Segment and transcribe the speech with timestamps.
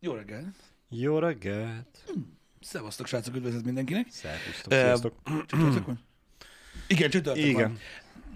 [0.00, 0.54] Jó reggel.
[0.88, 2.04] Jó reggelt!
[2.60, 4.06] Szevasztok, srácok, üdvözlet mindenkinek.
[4.10, 5.14] Szervusztok, sziasztok!
[5.86, 6.00] Van?
[6.86, 7.62] Igen, csütörtök Igen.
[7.68, 7.78] van.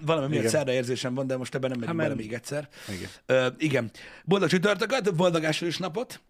[0.01, 2.69] Valami miatt szerda érzésem van, de most ebben nem megyünk Hát, bele még egyszer.
[2.89, 3.09] Igen.
[3.27, 3.91] Ö, igen.
[4.25, 6.21] Boldog csütörtököt, boldog ásványos napot.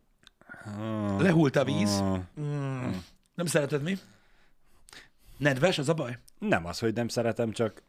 [0.65, 1.91] Ah, Lehult a víz.
[1.91, 2.19] ah.
[2.41, 2.91] Mm.
[3.35, 3.99] Nem szereted mi?
[5.37, 6.19] Nedves, az a baj?
[6.39, 7.83] Nem az, hogy nem szeretem, csak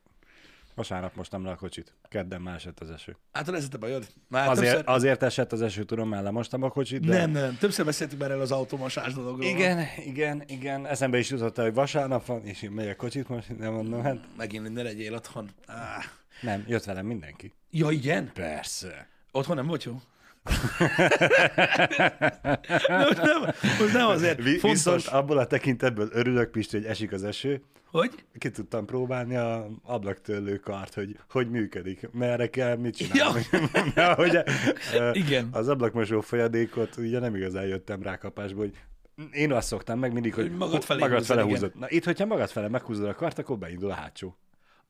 [0.75, 1.93] vasárnap mostam le a kocsit.
[2.07, 3.17] Kedden már esett az eső.
[3.31, 4.07] Hát ez a bajod.
[4.27, 4.89] Már Azért, többször...
[4.95, 7.17] azért esett az eső, tudom, mert lemostam a kocsit, de...
[7.17, 9.49] Nem, nem, többször beszéltünk már el az automosás dologról.
[9.49, 10.85] Igen, igen, igen.
[10.85, 14.73] Eszembe is jutott, hogy vasárnap van, és én megyek kocsit most, nem mondom, hát Megint
[14.73, 15.49] ne legyél otthon.
[15.67, 15.75] Ah.
[16.41, 17.53] nem, jött velem mindenki.
[17.71, 18.31] Ja, igen?
[18.33, 19.07] Persze.
[19.31, 20.01] Otthon nem volt jó?
[22.87, 23.41] Nem, nem,
[23.79, 27.61] most nem azért Vi- fontos, Viszont abból a tekintetből örülök, Pisti, hogy esik az eső.
[27.91, 33.41] hogy Ki tudtam próbálni a ablaktörlő kart, hogy hogy működik, merre kell, mit csinálni.
[33.95, 34.13] Ja.
[34.21, 34.39] hogy
[35.13, 35.49] Igen.
[35.51, 38.73] Az ablakmosó folyadékot ugye nem igazán jöttem rá kapásba, hogy
[39.31, 41.71] én azt szoktam meg mindig, hogy Hogy magad felé magad húzod, fele húzod.
[41.79, 44.37] Na itt, hogyha magad fele meghúzod a kart, akkor beindul a hátsó.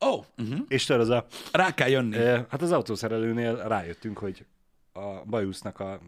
[0.06, 0.58] Ó, oh, uh-huh.
[0.68, 2.16] És tudod, az a, rá kell jönni.
[2.16, 4.44] ö, hát az autószerelőnél rájöttünk, hogy
[4.96, 6.00] a bajusznak a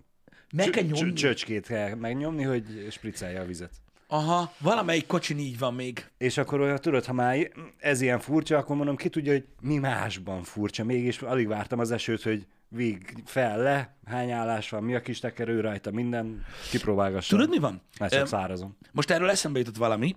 [0.53, 0.99] Meg kell nyomni.
[0.99, 3.71] csö- csöcskét kell megnyomni, hogy spriccelje a vizet.
[4.11, 6.07] Aha, valamelyik kocsin így van még.
[6.19, 9.77] És akkor olyan, tudod, ha már ez ilyen furcsa, akkor mondom, ki tudja, hogy mi
[9.79, 10.85] másban furcsa.
[10.85, 15.19] Mégis alig vártam az esőt, hogy vég fel le, hány állás van, mi a kis
[15.21, 17.39] tekerő rajta, minden kipróbálgassam.
[17.39, 17.81] Tudod, mi van?
[17.99, 18.77] Mert csak Öm, szárazom.
[18.93, 20.17] Most erről eszembe jutott valami.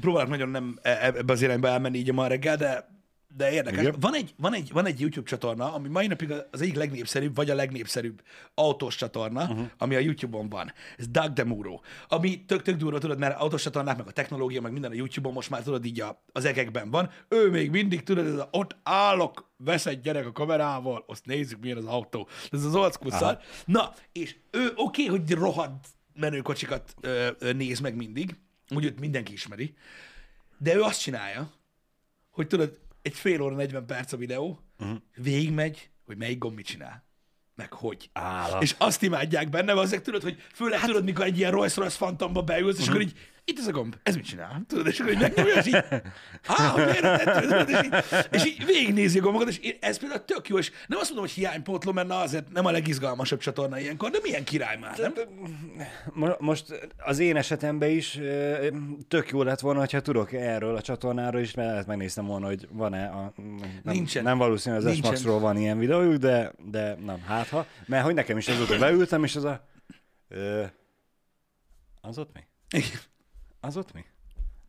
[0.00, 2.88] Próbálok nagyon nem e- ebbe az irányba elmenni így a ma reggel, de,
[3.36, 3.80] de érdekes.
[3.80, 3.94] Igen.
[4.00, 7.50] Van egy, van, egy, van egy YouTube csatorna, ami mai napig az egyik legnépszerűbb, vagy
[7.50, 8.22] a legnépszerűbb
[8.54, 9.66] autós csatorna, uh-huh.
[9.78, 10.72] ami a YouTube-on van.
[10.98, 11.80] Ez Doug DeMuro.
[12.08, 15.50] Ami tök-tök durva, tudod, mert autós csatornák, meg a technológia, meg minden a YouTube-on most
[15.50, 17.10] már tudod így a, az egekben van.
[17.28, 21.60] Ő még mindig, tudod, ez a, ott állok, vesz egy gyerek a kamerával, azt nézzük,
[21.60, 22.28] milyen az autó.
[22.50, 22.94] Ez az old.
[23.64, 28.36] Na, és ő oké, okay, hogy rohadt menőkocsikat ö, ö, néz meg mindig,
[28.74, 29.74] úgy őt mindenki ismeri,
[30.58, 31.50] de ő azt csinálja,
[32.30, 34.96] hogy tudod, egy fél óra, 40 perc a videó, uh-huh.
[35.14, 37.04] végigmegy, hogy melyik gomb mit csinál.
[37.54, 38.10] Meg hogy.
[38.12, 38.62] Állat.
[38.62, 40.88] És azt imádják benne, azért tudod, hogy főleg hát...
[40.88, 43.18] tudod, mikor egy ilyen Rolls Royce Phantomba beülsz, és akkor így,
[43.48, 44.62] itt ez a gomb, ez mit csinál?
[44.68, 45.74] Tudod, és akkor így megnyomja, és így,
[46.46, 47.94] á, hogy érted, és így,
[48.30, 51.26] és így végignézi a gombokat, és én- ez például tök jó, és nem azt mondom,
[51.26, 55.12] hogy hiánypótló, mert na azért nem a legizgalmasabb csatorna ilyenkor, de milyen király már, nem?
[56.12, 58.20] Mo- Most az én esetemben is
[59.08, 62.68] tök jó lett volna, ha tudok erről a csatornáról is, mert lehet megnéztem volna, hogy
[62.72, 63.32] van-e a...
[63.36, 64.22] Nem, Nincsen.
[64.22, 65.16] Nem valószínű, az Nincsen.
[65.16, 67.66] s van ilyen videójuk, de, de nem, hát ha.
[67.86, 69.66] Mert hogy nekem is azóta beültem, és az a...
[70.28, 70.64] Ö,
[72.00, 72.40] az ott mi?
[72.78, 73.00] Igen.
[73.66, 74.04] Az ott mi?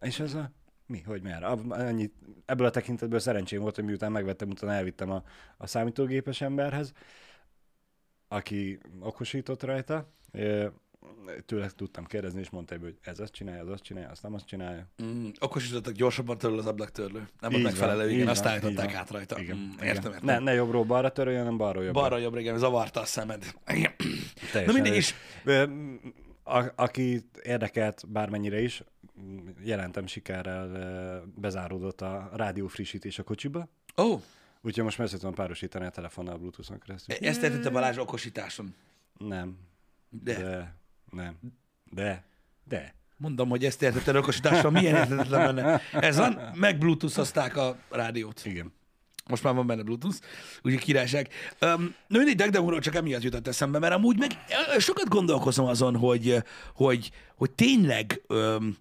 [0.01, 0.51] És az a...
[0.85, 1.01] Mi?
[1.01, 1.43] Hogy mer?
[1.43, 2.11] Ab- Annyi,
[2.45, 5.23] ebből a tekintetből szerencsém volt, hogy miután megvettem, utána elvittem a,
[5.57, 6.91] a számítógépes emberhez,
[8.27, 10.11] aki okosított rajta.
[11.45, 14.45] Tőle tudtam kérdezni, és mondta, hogy ez azt csinálja, az azt csinálja, azt nem azt
[14.45, 14.87] csinálja.
[15.03, 17.27] Mm, okosítottak gyorsabban töröl az ablaktörlő.
[17.39, 18.95] Nem volt megfelelő, van, igen, így azt van, állították van.
[18.95, 19.39] át rajta.
[19.39, 19.85] Igen, Mm, igen.
[19.85, 20.25] értem, értem.
[20.25, 22.01] Ne, ne jobbról balra töröljön, hanem balról jobbra.
[22.01, 23.53] Balra jobbra, igen, zavarta a szemed.
[23.67, 23.91] Igen.
[24.65, 25.13] Na mindegy,
[25.45, 25.69] elég.
[26.47, 28.83] A, aki érdekelt bármennyire is,
[29.63, 34.21] jelentem sikerrel bezáródott a rádió frissítés a kocsiba, ó, oh,
[34.61, 37.15] úgyhogy most meg tudom párosítani a telefonnal a Bluetooth-on keresztül.
[37.21, 38.75] ezt értette Balázs okosításon.
[39.17, 39.57] Nem.
[40.09, 40.33] De.
[40.33, 40.75] De.
[41.11, 41.37] Nem.
[41.91, 42.25] De.
[42.63, 42.95] De.
[43.17, 45.81] Mondom, hogy ezt értetted okosításon, milyen értetetlen benne.
[45.93, 48.45] Ez van, meg bluetooth a rádiót.
[48.45, 48.73] Igen.
[49.29, 50.17] Most már van benne Bluetooth,
[50.63, 51.29] úgyhogy királyság.
[51.61, 54.31] Um, no, mindig Dagdamúról csak emiatt jutott eszembe, mert amúgy meg
[54.77, 56.43] sokat gondolkozom azon, hogy,
[56.73, 58.77] hogy, hogy tényleg um,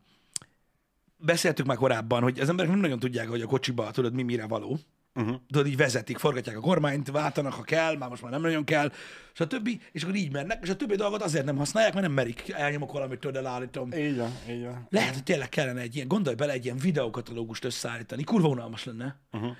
[1.17, 4.47] beszéltük már korábban, hogy az emberek nem nagyon tudják, hogy a kocsiba tudod, mi mire
[4.47, 4.79] való.
[5.15, 5.37] Uh-huh.
[5.51, 8.93] Tudod, így vezetik, forgatják a kormányt, váltanak, ha kell, már most már nem nagyon kell,
[9.35, 12.07] és a többi, és akkor így mennek, és a többi dolgot azért nem használják, mert
[12.07, 13.93] nem merik, elnyomok valamit, tudod, elállítom.
[13.93, 14.87] Így van, így van.
[14.91, 18.25] Lehet, hogy tényleg kellene egy ilyen, gondolj bele, egy ilyen videókatalógust összeállítani.
[18.25, 19.21] Kurva unalmas lenne.
[19.33, 19.57] Uh-huh.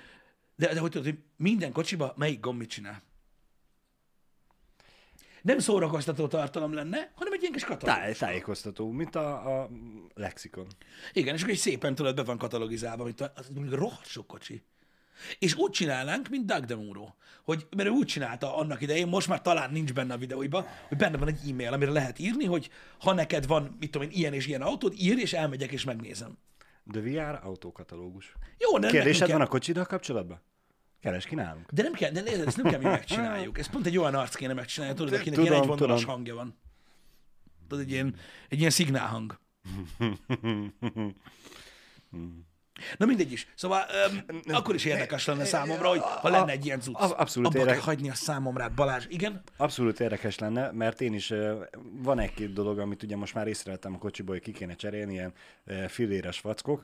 [0.57, 3.01] De, de hogy tudod, hogy minden kocsiba melyik gomb mit csinál.
[5.41, 8.01] Nem szórakoztató tartalom lenne, hanem egy ilyen kis katalógus.
[8.01, 9.69] Táj, tájékoztató, mint a, a
[10.13, 10.67] lexikon.
[11.13, 14.27] Igen, és akkor így szépen tudod, be van katalogizálva, mint a, az mondjuk rohadt sok
[14.27, 14.63] kocsi.
[15.39, 17.07] És úgy csinálnánk, mint Doug DeMuro,
[17.43, 20.97] hogy, mert ő úgy csinálta annak idején, most már talán nincs benne a videóiban, hogy
[20.97, 22.69] benne van egy e-mail, amire lehet írni, hogy
[22.99, 26.37] ha neked van, mit tudom én, ilyen és ilyen autód, írj, és elmegyek, és megnézem.
[26.91, 28.33] The VR autókatalógus.
[28.57, 30.41] Jó, de Kérdésed van a kocsiddal kapcsolatban?
[31.01, 31.71] Keres ki nálunk.
[31.71, 33.57] De nem kell, de nézd, ezt nem kell mi megcsináljuk.
[33.59, 36.57] Ez pont egy olyan arc kéne megcsinálni, tudod, akinek Tudom, ilyen egyvonalas hangja van.
[37.67, 38.15] Tudod, egy ilyen,
[38.49, 39.39] egy ilyen szignálhang.
[42.97, 43.47] Na mindegy is.
[43.55, 46.95] Szóval öm, akkor is érdekes lenne számomra, hogy ha lenne egy ilyen cucc.
[46.99, 48.69] Abszolút Abba érdek- kell hagyni a számomra.
[48.75, 49.41] Balázs, igen?
[49.57, 51.33] Abszolút érdekes lenne, mert én is,
[51.91, 55.33] van egy-két dolog, amit ugye most már észrevettem a kocsiból, hogy ki kéne cserélni, ilyen
[55.65, 56.83] ö, filléres vackok,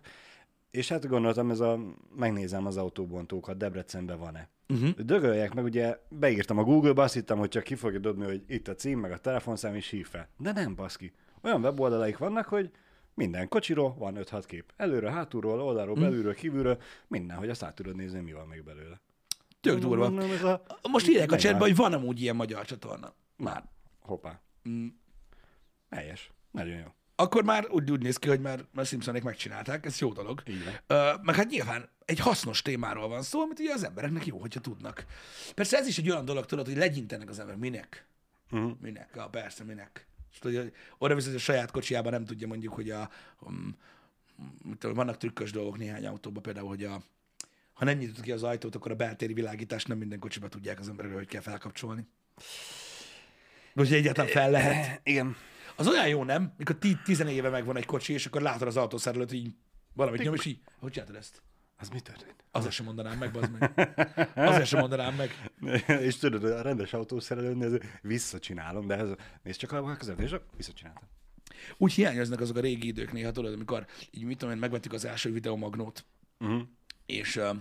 [0.73, 1.79] és hát gondoltam, ez a,
[2.15, 4.49] megnézem az autóbontókat, Debrecenben van-e.
[4.69, 4.89] Uh-huh.
[4.89, 8.67] Dögöljek meg, ugye beírtam a Google-ba, azt hittem, hogy csak ki fogja dobni, hogy itt
[8.67, 10.29] a cím, meg a telefonszám, és hív fel.
[10.37, 11.13] De nem, baszki.
[11.41, 12.71] Olyan weboldalaik vannak, hogy
[13.13, 14.73] minden kocsiról van 5-6 kép.
[14.77, 19.01] Előről, hátulról, oldalról, belülről, kívülről, minden, hogy azt át tudod nézni, mi van még belőle.
[19.61, 20.09] Tök durva.
[20.09, 20.63] Mondom, ez a...
[20.91, 23.13] Most írják a chatben, hogy van amúgy ilyen magyar csatorna.
[23.37, 23.63] Már.
[23.99, 24.41] Hoppá.
[24.69, 24.87] Mm.
[25.89, 26.31] Helyes.
[26.51, 26.87] Nagyon jó.
[27.23, 30.43] Akkor már úgy, úgy néz ki, hogy már, már Simpsonék megcsinálták, ez jó dolog.
[30.45, 30.99] Van.
[30.99, 34.59] Ö, meg hát nyilván egy hasznos témáról van szó, amit ugye az embereknek jó, hogyha
[34.59, 35.05] tudnak.
[35.55, 37.55] Persze ez is egy olyan dolog, tudod, hogy legyintenek az ember.
[37.55, 38.07] Minek?
[38.51, 38.71] Uh-huh.
[38.81, 39.09] Minek?
[39.15, 40.07] Ja, persze, minek.
[40.31, 43.09] És hogy oda visz, hogy a saját kocsiában nem tudja mondjuk, hogy a,
[43.39, 43.77] um,
[44.79, 47.03] tudom, vannak trükkös dolgok néhány autóban, például, hogy a,
[47.73, 50.89] ha nem nyitod ki az ajtót, akkor a beltéri világítást nem minden kocsiba tudják az
[50.89, 52.07] emberek, hogy kell felkapcsolni.
[53.73, 55.01] Vagy egyáltalán fel lehet.
[55.03, 55.35] Igen.
[55.75, 56.53] Az olyan jó, nem?
[56.57, 59.55] Mikor ti, 14 éve megvan egy kocsi, és akkor látod az autószerelőt, hogy így
[59.93, 61.41] valamit nyom, és így, hogy csináltad ezt?
[61.77, 62.43] Az mi történt?
[62.51, 63.91] Azért sem mondanám meg, bazd meg.
[64.35, 65.49] Azért sem mondanám meg.
[66.07, 69.09] és tudod, a rendes autószerelőnél ez visszacsinálom, de ez,
[69.43, 71.07] nézd csak a között, és visszacsináltam.
[71.77, 75.05] Úgy hiányoznak azok a régi idők néha, tudod, amikor így mit tudom én, megvettük az
[75.05, 76.05] első videomagnót,
[76.39, 76.61] Uh-huh.
[77.05, 77.55] és uh,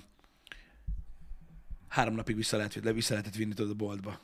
[1.89, 4.21] három napig vissza, lehet, vissza lehetett vinni tudod a boltba.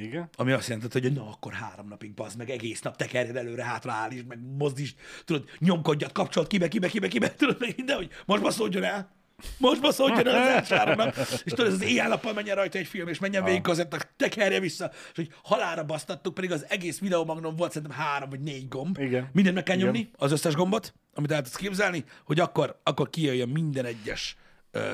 [0.00, 0.28] Igen?
[0.36, 3.92] Ami azt jelentett, hogy na akkor három napig bazd meg, egész nap tekerjed előre, hátra
[3.92, 8.42] állítsd, meg mozdítsd, tudod, nyomkodjad, kapcsolt kibe, kibe, kibe, kibe, tudod, meg minden, hogy most
[8.42, 9.16] baszódjon el.
[9.58, 11.16] Most baszódjon el az első három nap.
[11.44, 13.86] És tudod, ez az éjjel-nappal menjen rajta egy film, és menjen végig az
[14.16, 18.68] tekerje vissza, és hogy halára basztattuk, pedig az egész videomagnon volt szerintem három vagy négy
[18.68, 18.98] gomb.
[18.98, 19.28] Igen.
[19.32, 19.86] Mindent meg kell Igen.
[19.86, 24.36] nyomni, az összes gombot, amit el tudsz képzelni, hogy akkor, akkor kijöjjön minden egyes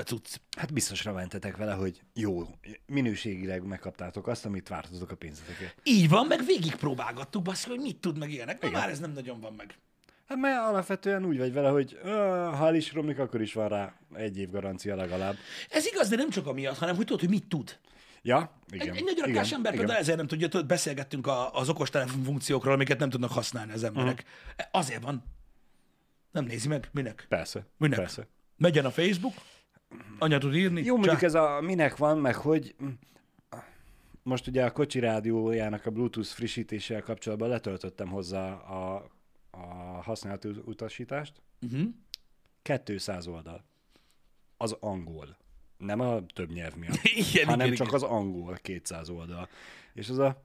[0.04, 0.36] cucc.
[0.56, 2.42] Hát biztosra mentetek vele, hogy jó,
[2.86, 5.80] minőségileg megkaptátok azt, amit vártatok a pénzetekért.
[5.82, 8.62] Így van, meg végig próbálgattuk, basz, hogy mit tud meg ilyenek.
[8.62, 9.78] Na, már ez nem nagyon van meg.
[10.28, 12.08] Hát mert alapvetően úgy vagy vele, hogy ö,
[12.54, 15.36] ha el is romlik, akkor is van rá egy év garancia legalább.
[15.70, 17.78] Ez igaz, de nem csak amiatt, hanem hogy tudod, hogy mit tud.
[18.22, 18.94] Ja, Egy, igen.
[18.94, 22.98] egy nagyon rakás ember például ezért nem tudja, tudod, beszélgettünk a, az okostelefon funkciókról, amiket
[22.98, 24.24] nem tudnak használni az emberek.
[24.56, 24.80] Uh-huh.
[24.80, 25.24] Azért van.
[26.30, 26.88] Nem nézi meg.
[26.92, 27.26] Minek?
[27.28, 27.98] Persze, Minek?
[27.98, 28.26] persze.
[28.56, 29.34] Megyen a Facebook,
[30.18, 30.84] anya tud írni.
[30.84, 32.74] Jó, mondjuk ez a minek van, meg hogy
[34.24, 39.10] most ugye a kocsi rádiójának a Bluetooth frissítéssel kapcsolatban letöltöttem hozzá a,
[39.50, 39.64] a
[40.02, 41.42] használati utasítást.
[41.60, 41.88] Uh-huh.
[42.84, 43.64] 200 oldal.
[44.56, 45.36] Az angol.
[45.78, 47.00] Nem a több nyelv miatt,
[47.32, 48.00] Igen, hanem igen, csak igen.
[48.00, 49.48] az angol 200 oldal.
[49.94, 50.42] És az a...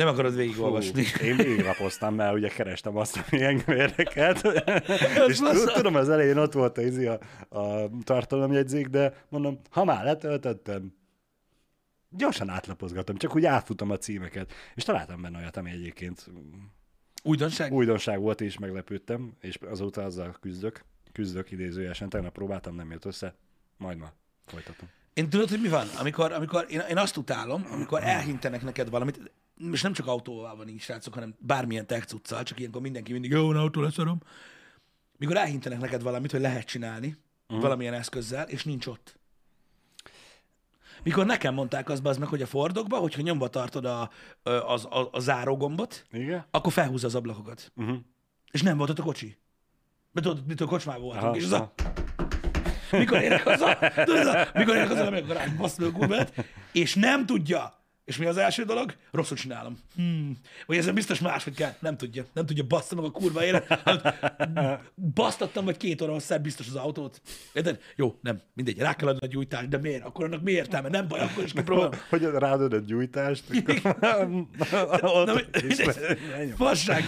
[0.00, 1.02] Nem akarod végigolvasni.
[1.02, 4.42] Fú, én végiglapoztam, mert ugye kerestem azt, ami engem érdekelt.
[5.28, 9.84] és tud- tudom, az elején ott volt a, izi, a, a tartalomjegyzék, de mondom, ha
[9.84, 10.94] már letöltöttem,
[12.08, 14.52] gyorsan átlapozgatom, csak úgy átfutom a címeket.
[14.74, 16.30] És találtam benne olyat, ami egyébként
[17.22, 17.72] Újdonság?
[17.72, 20.84] újdonság volt, és meglepődtem, és azóta azzal küzdök.
[21.12, 23.34] Küzdök idézőjelesen, tegnap próbáltam, nem jött össze.
[23.76, 24.12] Majd ma
[24.46, 24.88] folytatom.
[25.14, 25.86] Én tudod, hogy mi van?
[25.98, 29.20] Amikor, amikor én, én azt utálom, amikor elhintenek neked valamit,
[29.72, 33.30] és nem csak autóval van így, srácok, hanem bármilyen tech cuccal, csak ilyenkor mindenki mindig,
[33.30, 34.20] jó, autó leszarom.
[35.16, 37.16] Mikor elhintenek neked valamit, hogy lehet csinálni
[37.46, 37.62] uh-huh.
[37.62, 39.18] valamilyen eszközzel, és nincs ott.
[41.02, 44.10] Mikor nekem mondták azt az meg, hogy a Fordokba, hogyha nyomva tartod a,
[44.42, 46.44] az, a, a zárógombot, Igen?
[46.50, 47.72] akkor felhúzza az ablakokat.
[47.76, 47.96] Uh-huh.
[48.50, 49.38] És nem volt ott a kocsi.
[50.12, 51.72] Mert tudod, mitől kocsmában voltunk, Aha, és az a...
[52.90, 56.32] Mikor érek haza, tudod, ez a, mikor érek haza, amikor rám a Google-t,
[56.72, 57.79] és nem tudja.
[58.10, 58.94] És mi az első dolog?
[59.10, 59.76] Rosszul csinálom.
[59.94, 60.38] Hmm.
[60.66, 61.74] Vagy ezen biztos máshogy kell.
[61.78, 62.24] Nem tudja.
[62.32, 63.66] Nem tudja, bassza meg a kurva élet.
[63.66, 67.20] Hát, Basztattam vagy két óra hosszá biztos az autót.
[67.52, 67.80] Érted?
[67.96, 70.04] Jó, nem, mindegy, rá kell adni a gyújtást, de miért?
[70.04, 70.88] Akkor annak mi értelme?
[70.88, 71.92] Nem baj, akkor is kipróbálom.
[72.10, 73.44] Hogy ráadod a gyújtást.
[76.56, 77.04] Fasság.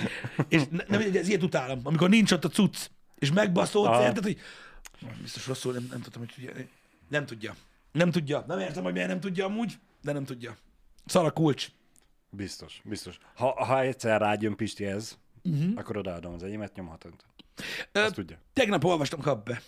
[0.49, 1.81] És ne, nem, ez ilyet utálom.
[1.83, 4.03] Amikor nincs ott a cucc, és megbaszolsz, Aha.
[4.03, 4.39] érted, hogy
[5.23, 6.67] biztos rosszul, nem, nem tudtam, hogy.
[7.09, 7.55] Nem tudja.
[7.93, 8.45] Nem tudja.
[8.47, 10.57] Nem értem, hogy miért nem tudja amúgy, de nem tudja.
[11.07, 11.69] Szar a kulcs.
[12.31, 13.19] Biztos, biztos.
[13.35, 15.73] Ha, ha egyszer rágyön Pisti ez, uh-huh.
[15.75, 17.13] akkor odaadom az enyémet, nyomhatod.
[17.93, 18.39] Azt tudja.
[18.53, 19.63] Tegnap olvastam, kap be.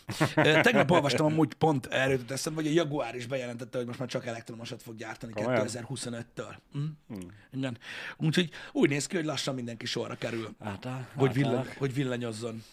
[0.63, 4.09] Tegnap olvastam amúgy pont erről jutott eszembe, hogy a Jaguar is bejelentette, hogy most már
[4.09, 5.67] csak elektromosat fog gyártani Komolyan?
[5.69, 6.55] 2025-től.
[6.73, 7.15] Hm?
[7.53, 7.79] Igen.
[8.17, 10.55] Úgyhogy úgy néz ki, hogy lassan mindenki sorra kerül.
[10.59, 12.65] Átáll, hogy, villany, hogy villanyozzon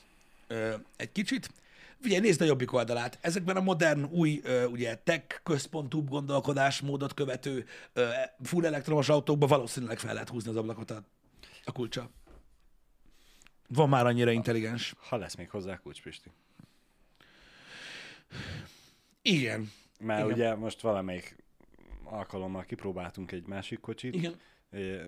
[0.48, 1.50] ö, egy kicsit.
[2.04, 3.18] Ugye nézd a jobbik oldalát.
[3.22, 4.42] Ezekben a modern, új,
[4.72, 7.66] ugye tech központú gondolkodásmódot követő
[8.44, 11.04] full elektromos autókban valószínűleg fel lehet húzni az ablakot a,
[11.64, 12.10] a kulcsa.
[13.68, 14.96] Van már annyira intelligens.
[15.10, 16.32] Ha lesz még hozzá kulcs, Pisti.
[19.22, 19.72] Igen.
[20.00, 20.32] Mert Igen.
[20.32, 21.36] ugye most valamelyik
[22.04, 24.40] alkalommal kipróbáltunk egy másik kocsit, Igen.
[24.70, 25.04] Ö,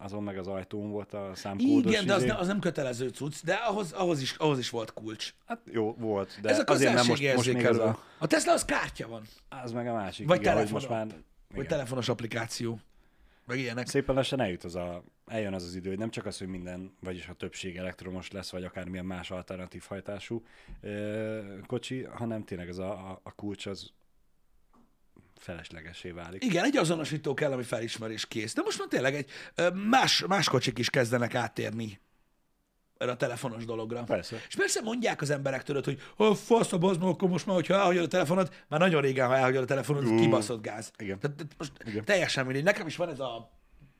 [0.00, 2.30] azon meg az ajtón volt a számkódos Igen, de az, izé.
[2.30, 5.34] ne, az nem kötelező cucc, de ahhoz, ahhoz, is, ahhoz is volt kulcs.
[5.46, 7.88] Hát jó, volt, de Ez a azért nem most, most még közönségérzékelő.
[7.90, 9.22] a, A Tesla az kártya van.
[9.48, 10.26] az meg a másik.
[10.26, 11.06] Vagy igen, hogy most már
[11.54, 12.80] Vagy telefonos applikáció.
[13.46, 13.86] Meg ilyenek.
[13.86, 16.96] Szépen lassan eljut az a, eljön az az idő, hogy nem csak az, hogy minden,
[17.00, 20.42] vagyis a többség elektromos lesz, vagy akármilyen más alternatív hajtású
[20.80, 23.90] ö, kocsi, hanem tényleg az a, a, a kulcs az
[25.38, 26.44] feleslegesé válik.
[26.44, 28.54] Igen, egy azonosító kell, ami felismerés kész.
[28.54, 29.30] De most már tényleg egy
[29.74, 32.00] más, más kocsik is kezdenek áttérni
[32.98, 34.02] erre a telefonos dologra.
[34.02, 34.36] Persze.
[34.48, 37.74] És persze mondják az emberek tőled, hogy a fasz a bazd akkor most már, hogyha
[37.74, 40.92] elhagyod a telefonod, már nagyon régen, ha elhagyod a telefonod, uh, kibaszott gáz.
[40.98, 41.18] Igen.
[41.18, 42.04] Tehát most Igen.
[42.04, 42.64] teljesen mindegy.
[42.64, 43.50] Nekem is van ez a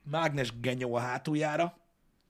[0.02, 1.78] mágnes genyó a hátuljára,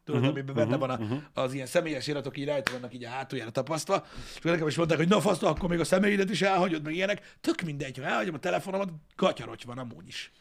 [0.09, 1.23] tudod, uh-huh, amiben benne van a, uh-huh.
[1.35, 4.77] az ilyen személyes iratok, így rajta vannak így a hátuljára tapasztva, és akkor nekem is
[4.77, 7.37] mondták, hogy na fasz, akkor még a személyedet is elhagyod, meg ilyenek.
[7.41, 10.33] Tök mindegy, ha elhagyom a telefonomat, gatyarocs van amúgy is.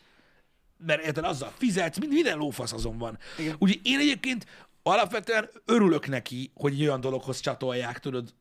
[0.85, 3.17] Mert érted, azzal fizetsz, mind, minden lófasz azon van.
[3.37, 3.55] Igen.
[3.59, 4.45] Úgyhogy én egyébként
[4.83, 8.33] alapvetően örülök neki, hogy egy olyan dologhoz csatolják, tudod,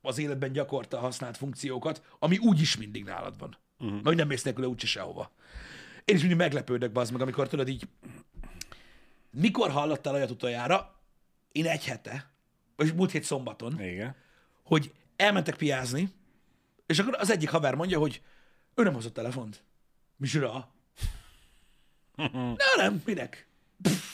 [0.00, 3.58] az életben gyakorta használt funkciókat, ami úgyis mindig nálad van.
[3.78, 4.02] Uh-huh.
[4.02, 5.30] Meg nem mész nélküle úgyse sehova.
[6.04, 7.88] Én is mindig meglepődök, bazd meg, amikor tudod így,
[9.32, 11.00] mikor hallottál olyat utoljára,
[11.52, 12.30] én egy hete,
[12.76, 14.14] vagy múlt hét szombaton, Igen.
[14.62, 16.08] hogy elmentek piázni,
[16.86, 18.22] és akkor az egyik haver mondja, hogy
[18.74, 19.62] ő nem hozott telefont.
[20.16, 20.72] Micsoda?
[22.32, 23.46] Na nem, minek?
[23.82, 24.10] Pff.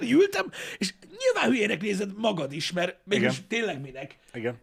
[0.00, 3.48] Ültem, és nyilván hülyének nézed magad is, mert mégis Igen.
[3.48, 4.18] tényleg minek.
[4.32, 4.60] Igen.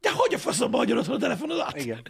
[0.00, 1.76] De hogy a faszomba hagyod otthon a telefonodat?
[1.76, 2.02] Igen.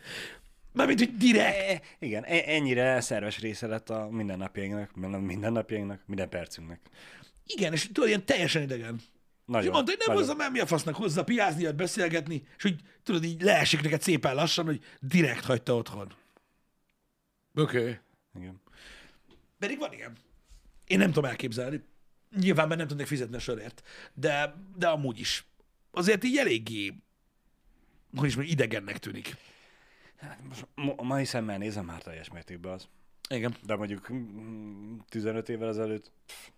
[0.72, 1.56] Mármint, hogy direkt.
[1.56, 6.80] E, igen, e- ennyire szerves része lett a mindennapjainknak, minden- mindennapjainknak, minden percünknek.
[7.46, 8.94] Igen, és tudod, ilyen teljesen idegen.
[8.94, 9.04] És
[9.44, 9.72] Nagyon.
[9.72, 10.22] mondta, hogy nem nagyon.
[10.22, 14.02] hozzá, mert mi a fasznak hozzá, piázni, jött beszélgetni, és hogy tudod, így leesik neked
[14.02, 16.12] szépen lassan, hogy direkt hagyta otthon.
[17.54, 17.78] Oké.
[17.78, 17.98] Okay.
[18.34, 18.60] Igen.
[19.58, 20.16] Pedig van ilyen.
[20.86, 21.84] Én nem tudom elképzelni.
[22.40, 23.82] Nyilván, mert nem tudnék fizetni a sörért.
[24.14, 25.46] De, de amúgy is.
[25.90, 26.94] Azért így eléggé,
[28.16, 29.36] hogy is mondjam, idegennek tűnik.
[30.48, 32.88] Most ma- a mai szemmel nézem már teljes mértékben az.
[33.28, 33.56] Igen.
[33.66, 36.48] De mondjuk mm, 15 évvel ezelőtt, pff,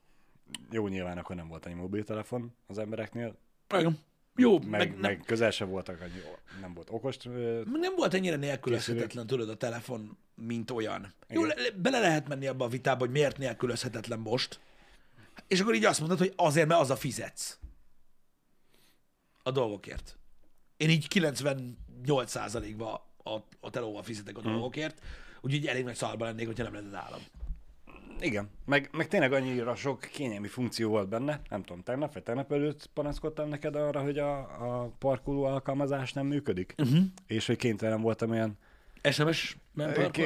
[0.71, 3.37] jó nyilván akkor nem volt annyi mobiltelefon az embereknél,
[3.79, 3.99] Igen.
[4.37, 6.21] Jó, meg, meg, meg, nem, közel sem voltak annyi,
[6.61, 7.17] nem volt okos,
[7.65, 11.15] nem volt ennyire nélkülözhetetlen, tudod, a telefon, mint olyan.
[11.29, 11.57] Jó, Igen.
[11.57, 14.61] le, le, bele lehet menni abba a vitába, hogy miért nélkülözhetetlen most.
[15.47, 17.59] És akkor így azt mondod, hogy azért, mert az a fizetsz.
[19.43, 20.19] A dolgokért.
[20.77, 24.49] Én így 98%-ban a, a telóval fizetek a Mhm.
[24.51, 25.01] dolgokért,
[25.41, 27.21] úgyhogy elég nagy szarba lennék, hogyha nem lenne nálam.
[28.21, 32.53] Igen, meg, meg tényleg annyira sok kényelmi funkció volt benne, nem tudom, tegnap vagy tegnap
[32.53, 36.99] előtt panaszkodtam neked arra, hogy a, a parkoló alkalmazás nem működik, uh-huh.
[37.27, 38.59] és hogy kénytelen voltam olyan,
[39.11, 39.57] SMS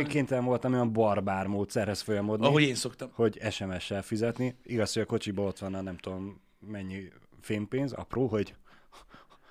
[0.06, 3.10] kénytelen voltam olyan barbár módszerhez folyamodni, Ahogy én szoktam.
[3.12, 4.56] hogy SMS-sel fizetni.
[4.64, 7.02] Igaz, hogy a kocsiban ott van a nem tudom mennyi
[7.40, 8.54] fémpénz, apró, hogy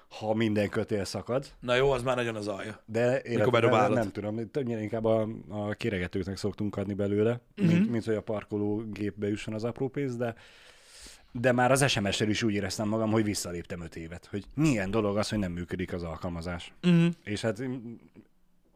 [0.09, 2.83] ha minden kötél szakad, Na jó, az már nagyon az alja.
[2.85, 7.73] de életben nem tudom, többnyire inkább a, a kéregetőknek szoktunk adni belőle, uh-huh.
[7.73, 10.35] mint, mint hogy a parkológépbe jusson az apró pénz, de
[11.31, 15.17] de már az SMS-el is úgy éreztem magam, hogy visszaléptem öt évet, hogy milyen dolog
[15.17, 16.73] az, hogy nem működik az alkalmazás.
[16.83, 17.13] Uh-huh.
[17.23, 17.61] És hát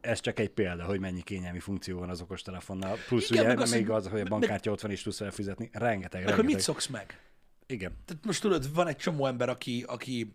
[0.00, 2.96] ez csak egy példa, hogy mennyi kényelmi funkció van az okostelefonnal.
[3.08, 5.30] Plusz Igen, ugye meg az, még az, hogy a bankkártya ott van és tudsz vele
[5.30, 5.70] fizetni.
[5.72, 6.44] Rengeteg, rengeteg.
[6.44, 7.20] mit szoksz meg?
[7.66, 7.92] Igen.
[8.04, 10.34] Tehát most tudod, van egy csomó ember, aki, aki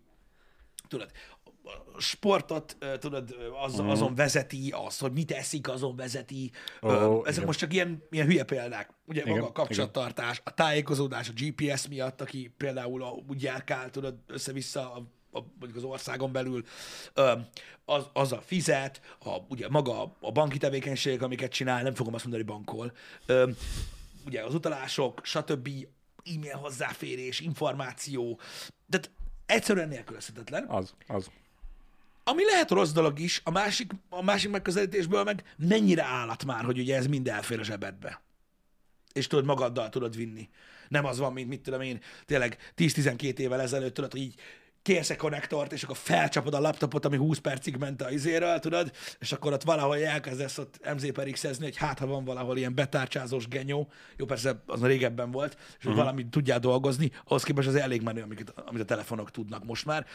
[0.88, 1.10] tudod,
[1.96, 3.88] a sportot, tudod, az, Mhm.
[3.88, 6.50] azon vezeti, az, hogy mit eszik, azon vezeti.
[6.80, 7.44] Ö, Ezek igen.
[7.44, 8.90] most csak ilyen, ilyen hülye példák.
[9.06, 13.90] Ugye Igen, maga a kapcsolattartás, a tájékozódás, a GPS miatt, aki például a, úgy járkál,
[13.90, 14.98] tudod, össze-vissza a,
[15.38, 16.64] a, mondjuk az országon belül,
[17.84, 22.24] az, az a fizet, a, ugye maga a, banki tevékenységek, amiket csinál, nem fogom azt
[22.24, 22.92] mondani, hogy bankol,
[24.26, 25.68] ugye az utalások, stb.,
[26.34, 28.40] e-mail hozzáférés, információ,
[28.90, 29.10] tehát
[29.48, 30.64] egyszerűen nélkülözhetetlen.
[30.68, 31.30] Az, az.
[32.24, 36.78] Ami lehet rossz dolog is, a másik, a másik megközelítésből meg mennyire állat már, hogy
[36.78, 38.20] ugye ez mind elfér a zsebedbe.
[39.12, 40.48] És tudod, magaddal tudod vinni.
[40.88, 44.34] Nem az van, mint mit tudom én, tényleg 10-12 évvel ezelőtt tudod, hogy így
[44.88, 48.92] kérsz egy konnektort, és akkor felcsapod a laptopot, ami 20 percig ment a izéről, tudod,
[49.18, 52.74] és akkor ott valahol elkezdesz ott MZ per X-ezni, hogy hát, ha van valahol ilyen
[52.74, 55.96] betárcsázós genyó, jó, persze az régebben volt, és hogy uh-huh.
[55.96, 60.06] valamit tudjál dolgozni, ahhoz képest az elég menő, amit, amit a telefonok tudnak most már.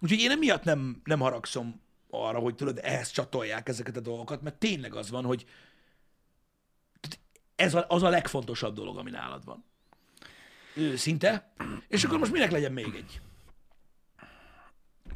[0.00, 1.80] Úgyhogy én emiatt nem, nem haragszom
[2.10, 5.44] arra, hogy tudod, ehhez csatolják ezeket a dolgokat, mert tényleg az van, hogy
[7.56, 9.64] ez a, az a legfontosabb dolog, ami nálad van.
[10.74, 11.52] Őszinte.
[11.88, 13.20] És akkor most minek legyen még egy?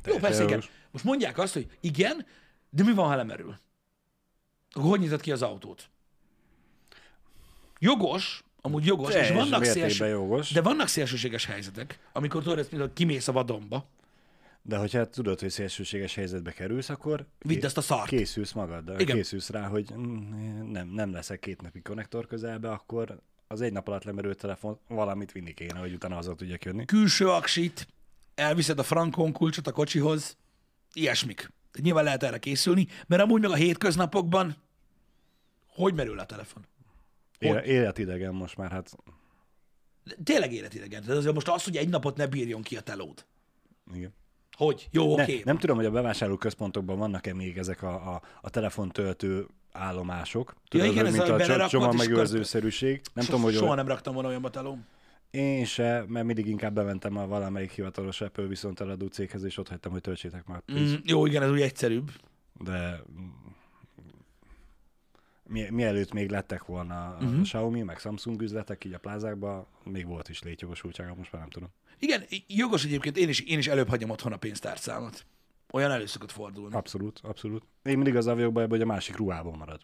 [0.04, 0.62] Jó, persze, igen.
[0.90, 2.26] Most mondják azt, hogy igen,
[2.70, 3.58] De mi van, ha lemerül?
[4.70, 5.90] Akkor hogy nyitod ki az autót?
[7.78, 10.50] Jogos, amúgy jogos, és Teljes vannak mértékben szélső, jogos.
[10.50, 13.86] de vannak szélsőséges helyzetek, amikor tudod, például kimész a vadonba,
[14.62, 18.08] De hogyha tudod, hogy szélsőséges helyzetbe kerülsz, akkor vidd ezt a szart.
[18.08, 19.00] készülsz magaddal.
[19.00, 19.16] Igen.
[19.16, 19.94] Készülsz rá, hogy
[20.70, 25.32] nem, nem leszek két napig konnektor közelbe, akkor az egy nap alatt lemerült telefon valamit
[25.32, 26.84] vinni kéne, hogy utána haza tudjak jönni.
[26.84, 27.86] Külső aksit,
[28.42, 30.36] elviszed a frankon kulcsot a kocsihoz,
[30.92, 31.36] ilyesmik.
[31.36, 34.56] Tehát Nyilván lehet erre készülni, mert amúgy meg a hétköznapokban
[35.74, 36.66] hogy merül a telefon?
[37.38, 38.96] Éle, életidegen most már, hát
[40.04, 41.02] De Tényleg életidegen.
[41.02, 43.24] Tehát azért most az, hogy egy napot ne bírjon ki a telód.
[43.94, 44.14] igen.
[44.56, 44.88] Hogy?
[44.90, 45.22] Jó, Ne, oké.
[45.22, 45.42] Okay.
[45.44, 50.54] Nem tudom, hogy a bevásárló központokban vannak-e még ezek a, a, a telefontöltő állomások.
[50.68, 53.00] Tudod, igen, hogy ez mint a a csomagmegőrzőszerűség.
[53.14, 54.86] Nem tudom, hogy Soha nem raktam volna olyanba telóm.
[55.32, 59.68] Én se, mert mindig inkább bementem a valamelyik hivatalos Apple viszont eladó céghez, és ott
[59.68, 60.62] hagytam, hogy töltsétek már.
[60.72, 62.10] Mm, jó, igen, ez úgy egyszerűbb.
[62.60, 63.02] De
[65.46, 67.40] mi, mielőtt még lettek volna a Mhm.
[67.42, 71.68] Xiaomi, meg Samsung üzletek így a plázákban, még volt is létjogosultsága, most már nem tudom.
[71.98, 75.26] Igen, jogos egyébként, én is, én is előbb hagyom otthon a pénztárcámat.
[75.72, 76.74] Olyan elő szokott fordulni.
[76.74, 77.62] Abszolút, abszolút.
[77.82, 79.80] Én mindig az vagyok bajban, hogy a másik ruhában marad.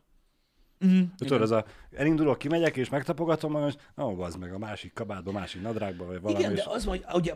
[0.87, 1.65] Mm, Tudod, az a,
[1.97, 6.07] elindulok, kimegyek, és megtapogatom magam, és ó, az meg a másik kabátba, a másik nadrágba,
[6.07, 6.41] vagy valami.
[6.41, 7.35] Igen, de az van, hogy ugye,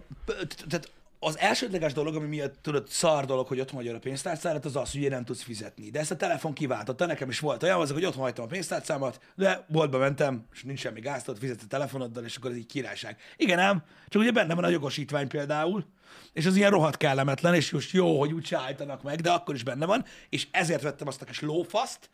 [0.68, 0.90] tehát
[1.24, 4.92] az elsődleges dolog, ami miatt tudod, szar dolog, hogy otthon hagyod a pénztárcádat, az az,
[4.92, 5.90] hogy nem tudsz fizetni.
[5.90, 9.20] De ezt a telefon kiváltotta, nekem is volt olyan, azok, hogy otthon hagytam a pénztárcámat,
[9.34, 12.66] de boltba mentem, és nincs semmi gáz, tudod, fizetsz a telefonoddal, és akkor ez így
[12.66, 13.16] királyság.
[13.36, 15.84] Igen ám, csak ugye benne van a jogosítvány például,
[16.32, 19.62] és az ilyen rohadt kellemetlen, és most jó, hogy úgy állítanak meg, de akkor is
[19.62, 22.10] benne van, és ezért vettem azt a kis lófaszt,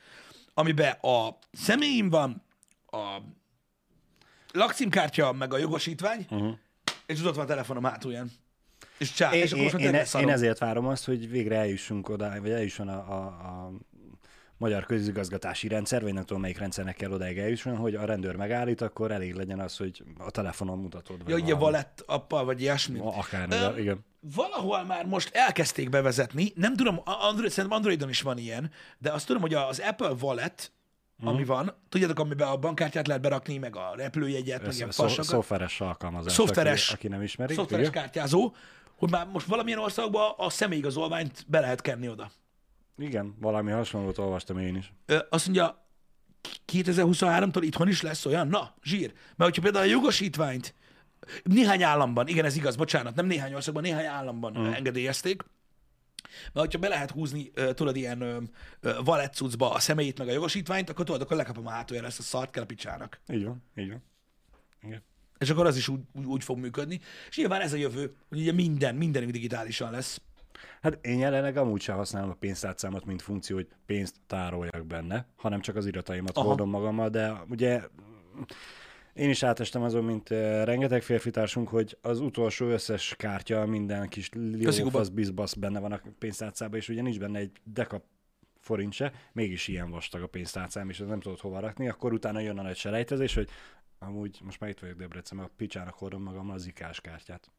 [0.58, 2.42] amiben a személyim van,
[2.86, 3.18] a
[4.52, 6.54] lakcímkártya, meg a jogosítvány, uh-huh.
[7.06, 8.30] és ott van a telefonom hátulján.
[8.98, 12.40] És csá, Én, és akkor most én, én, ezért várom azt, hogy végre eljussunk oda,
[12.40, 13.72] vagy eljusson a, a, a
[14.58, 18.80] magyar közigazgatási rendszer, vagy nem tudom melyik rendszernek kell odáig eljusson, hogy a rendőr megállít,
[18.80, 21.22] akkor elég legyen az, hogy a telefonon mutatod.
[21.26, 22.98] Ja, ugye valett appal, vagy ilyesmi.
[23.02, 24.04] Akármi, Ö, igen.
[24.34, 29.26] Valahol már most elkezdték bevezetni, nem tudom, Android, szerintem Androidon is van ilyen, de azt
[29.26, 30.72] tudom, hogy az Apple Wallet,
[31.18, 31.28] Mhm.
[31.28, 35.24] ami van, tudjátok, amiben a bankkártyát lehet berakni, meg a repülőjegyet, meg Ez ilyen fassakat.
[35.24, 36.86] szoftveres alkalmazás, Szoftveres.
[36.88, 37.54] Aki, aki nem ismeri.
[37.54, 38.54] szoftveres kártyázó,
[38.98, 42.30] hogy már most valamilyen országban a személyigazolványt be lehet kenni oda.
[42.98, 44.92] Igen, valami hasonlót olvastam én is.
[45.06, 45.86] Ö, azt mondja,
[46.72, 48.48] 2023-tól itthon is lesz olyan?
[48.48, 49.12] Na, zsír.
[49.12, 50.74] Mert hogyha például a jogosítványt
[51.42, 54.72] néhány államban, igen, ez igaz, bocsánat, nem néhány országban, néhány államban mm.
[54.72, 55.42] engedélyezték,
[56.52, 58.50] mert hogyha be lehet húzni, tudod, ilyen
[59.32, 62.50] cuccba a személyét meg a jogosítványt, akkor tudod, akkor lekapom a hátuljára ezt a szart
[62.50, 63.20] kell a picsának.
[63.32, 64.02] Így van, így van.
[64.82, 65.02] Igen.
[65.38, 67.00] És akkor az is úgy, úgy, úgy fog működni.
[67.28, 70.20] És nyilván ez a jövő, hogy ugye minden, minden digitálisan lesz.
[70.82, 75.60] Hát én jelenleg amúgy sem használom a pénztárcámat, mint funkció, hogy pénzt tároljak benne, hanem
[75.60, 76.46] csak az irataimat Aha.
[76.46, 77.80] hordom magammal, de ugye
[79.12, 84.30] én is átestem azon, mint eh, rengeteg férfitársunk, hogy az utolsó összes kártya, minden kis
[84.32, 88.02] liófasz, bizbasz benne van a pénztárcában, és ugye nincs benne egy deka
[88.60, 92.58] forint se, mégis ilyen vastag a pénztárcám, és nem tudod hova rakni, akkor utána jön
[92.58, 93.48] a nagy selejtezés, hogy
[93.98, 97.50] amúgy most már itt vagyok Debrecenben, a picsának hordom magammal az ikás kártyát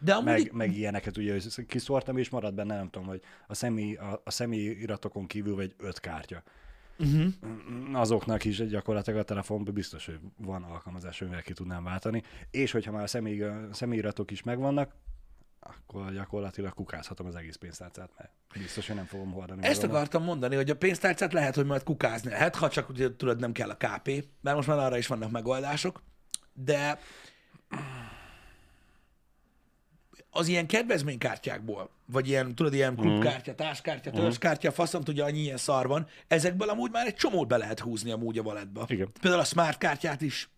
[0.00, 3.94] De amúgy meg, meg ilyeneket ugye kiszórtam, és marad benne, nem tudom, hogy a személy,
[3.94, 6.42] a, a személy iratokon kívül vagy öt kártya.
[6.98, 8.00] uh-huh.
[8.00, 12.22] Azoknak is gyakorlatilag a telefonban biztos, hogy van alkalmazás, amivel ki tudnám váltani.
[12.50, 14.92] És hogyha már a személy, a személyiratok is megvannak,
[15.64, 19.62] akkor gyakorlatilag kukázhatom az egész pénztárcát, mert biztos, hogy nem fogom hordani.
[19.62, 19.96] Ezt magammal.
[19.96, 23.52] akartam mondani, hogy a pénztárcát lehet, hogy majd kukázni lehet, ha csak ugye, tudod, nem
[23.52, 26.02] kell a KP, mert most már arra is vannak megoldások,
[26.52, 26.98] de
[30.30, 35.86] az ilyen kedvezménykártyákból, vagy ilyen, tudod, ilyen klubkártya, társkártya, törzskártya, faszom tudja, annyi ilyen szar
[35.86, 38.84] van, ezekből amúgy már egy csomót be lehet húzni amúgy a valetba.
[38.88, 39.08] Igen.
[39.20, 40.48] Például a smart kártyát is,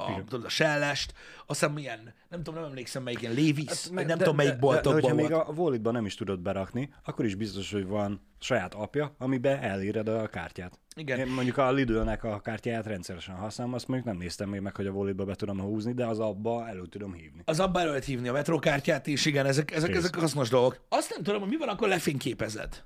[0.00, 1.14] a, tudod, a Shell-est,
[1.46, 4.36] azt hiszem ilyen, nem tudom, nem emlékszem melyik, ilyen Levis, hát, Meg- nem de- tudom
[4.36, 5.14] melyik boltokban volt.
[5.14, 9.58] még a Volitban nem is tudod berakni, akkor is biztos, hogy van saját apja, amiben
[9.62, 10.78] eléred a kártyát.
[10.96, 11.18] Igen.
[11.18, 14.86] Én mondjuk a Lidl-nek a kártyáját rendszeresen használom, azt mondjuk nem néztem még meg, hogy
[14.86, 17.42] a Volitba be tudom húzni, de az abba elő tudom hívni.
[17.44, 19.98] Az abba elő lehet hívni a metrókártyát is, igen, ezek, ezek, Kész.
[19.98, 20.80] ezek hasznos dolgok.
[20.88, 22.84] Azt nem tudom, hogy mi van, akkor lefényképezed.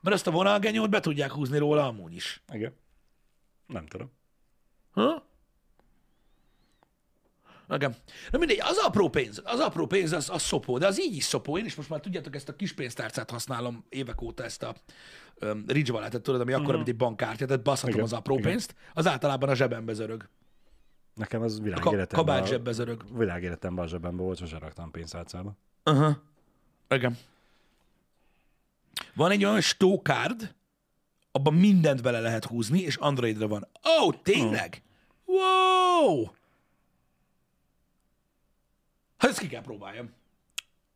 [0.00, 2.42] Mert azt a vonalgenyót be tudják húzni róla amúgy is.
[2.52, 2.72] Igen.
[3.66, 4.10] Nem tudom.
[4.94, 5.26] Ha?
[7.68, 7.94] Igen.
[8.30, 11.24] Na mindegy, az apró pénz, az apró pénz, az, az szopó, de az így is
[11.24, 11.58] szopó.
[11.58, 14.74] Én is most már tudjátok, ezt a kis pénztárcát használom évek óta, ezt a
[15.40, 18.50] um, Ridge Wallet-et, tudod, ami akkor, mint egy bankkártya, tehát baszhatom Igen, az apró igen.
[18.50, 20.28] pénzt, az általában a zsebembe zörög.
[21.14, 23.18] Nekem az A ka- világéletemben, kabát zsebbe zörög.
[23.18, 25.56] világéletemben a zsebemben volt, sose raktam pénztárcába.
[25.82, 26.22] Aha.
[26.88, 27.18] Igen.
[29.14, 30.54] Van egy olyan stókárd,
[31.36, 33.68] abban mindent bele lehet húzni, és Androidra van.
[34.00, 34.82] Ó, oh, tényleg?
[35.24, 36.24] Wow!
[39.16, 40.12] Hát ezt ki kell próbáljam.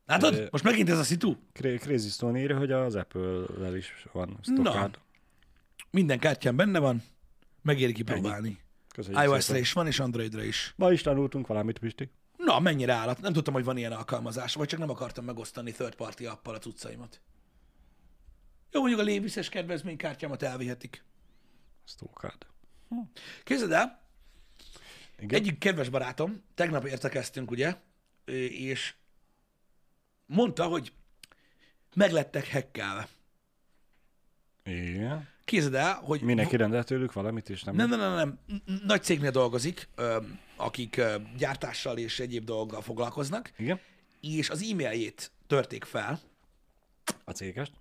[0.05, 0.33] Látod?
[0.33, 1.35] Ö, Most megint ez a szitu.
[1.53, 4.99] Cra- Crazy Stone írja, hogy az Apple-lel is van stockard.
[5.91, 7.03] Minden kártyán benne van,
[7.61, 8.59] megéri kipróbálni.
[9.23, 10.73] IOS-re is van, és Androidra is.
[10.75, 12.09] Ma is tanultunk valamit, Pisti.
[12.37, 13.21] Na, mennyire állat.
[13.21, 16.59] Nem tudtam, hogy van ilyen alkalmazás, vagy csak nem akartam megosztani third party appal a
[16.59, 17.21] cuccaimat.
[18.71, 21.03] Jó, mondjuk a Léviszes kedvezménykártyámat elvihetik.
[21.85, 22.45] Stockard.
[23.43, 24.01] Képzeld el,
[25.19, 25.39] Igen?
[25.39, 27.75] egyik kedves barátom, tegnap értekeztünk, ugye,
[28.49, 28.93] és
[30.25, 30.93] mondta, hogy
[31.95, 33.07] meglettek hekkelve.
[34.63, 35.27] Igen.
[35.45, 36.21] Képzeld el, hogy...
[36.21, 37.75] Mindenki rendelt tőlük valamit, és nem...
[37.75, 38.39] Nem, nem, nem, nem.
[38.85, 39.89] Nagy cégnél dolgozik,
[40.55, 41.01] akik
[41.37, 43.79] gyártással és egyéb dolgokkal foglalkoznak, Igen?
[44.21, 46.19] és az e-mailjét törték fel,
[47.23, 47.71] A cégest?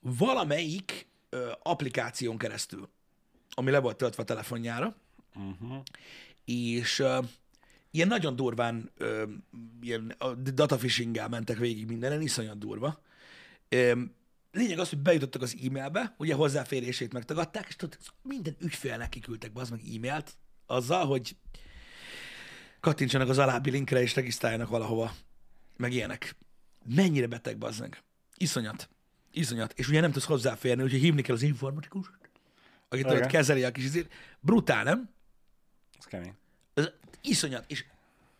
[0.00, 2.88] Valamelyik ö, applikáción keresztül,
[3.50, 4.96] ami le volt töltve a telefonjára,
[5.36, 5.82] Uh-huh.
[6.44, 7.18] és ö,
[7.90, 9.24] ilyen nagyon durván ö,
[9.80, 13.00] ilyen datafishinggel mentek végig mindenen, iszonyat durva.
[13.68, 14.02] Ö,
[14.52, 19.60] lényeg az, hogy bejutottak az e-mailbe, ugye hozzáférését megtagadták, és tudod, minden ügyfélnek kiküldtek be
[19.60, 20.36] az meg e-mailt,
[20.66, 21.36] azzal, hogy
[22.80, 25.14] kattintsanak az alábbi linkre, és regisztráljanak valahova,
[25.76, 26.36] meg ilyenek.
[26.84, 28.02] Mennyire beteg, bazd meg.
[28.36, 28.88] Iszonyat.
[29.30, 29.72] Iszonyat.
[29.72, 32.10] És ugye nem tudsz hozzáférni, úgyhogy hívni kell az informatikus,
[32.88, 34.12] aki tudod, kezeli a kis izét.
[34.40, 35.10] Brutál, nem?
[35.98, 36.34] Ez kemény.
[36.74, 37.64] Ez iszonyat.
[37.66, 37.84] És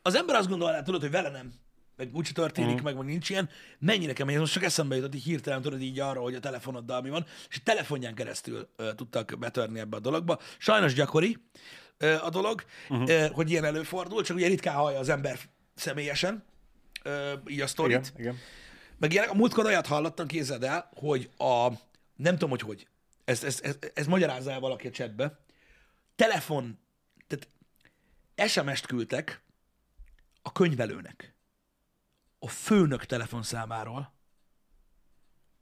[0.02, 1.52] az ember azt gondolná, tudod, hogy vele nem,
[1.96, 2.84] meg úgyse történik, mm.
[2.84, 3.48] meg, meg nincs ilyen.
[3.78, 7.10] Mennyire kemény, most csak eszembe jutott, így hirtelen tudod így arra, hogy a telefonoddal mi
[7.10, 10.38] van, és telefonján keresztül ö, tudtak betörni ebbe a dologba.
[10.58, 11.36] Sajnos gyakori
[11.98, 13.08] ö, a dolog, uh-huh.
[13.08, 15.38] ö, hogy ilyen előfordul, csak ugye ritkán hallja az ember
[15.74, 16.44] személyesen
[17.02, 18.12] ö, így a sztorit.
[18.14, 18.38] Igen, igen.
[18.98, 21.68] Meg ilyenek, a múltkor olyat hallottam, képzeld el, hogy a,
[22.16, 22.88] nem tudom, hogy hogy,
[23.24, 25.38] ez, ez, ez, ez magyarázza el valaki a chatbe,
[26.16, 26.78] telefon,
[27.26, 27.48] tehát
[28.50, 29.42] SMS-t küldtek
[30.42, 31.34] a könyvelőnek
[32.38, 34.12] a főnök telefonszámáról.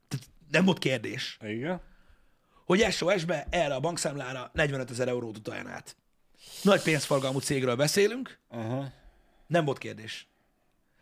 [0.07, 1.81] Tehát nem volt kérdés, Igen.
[2.65, 5.95] hogy SOS-be erre a bankszámlára 45 ezer eurót utaljon át.
[6.61, 8.85] Nagy pénzforgalmú cégről beszélünk, Uh-huh.
[9.47, 10.27] nem volt kérdés.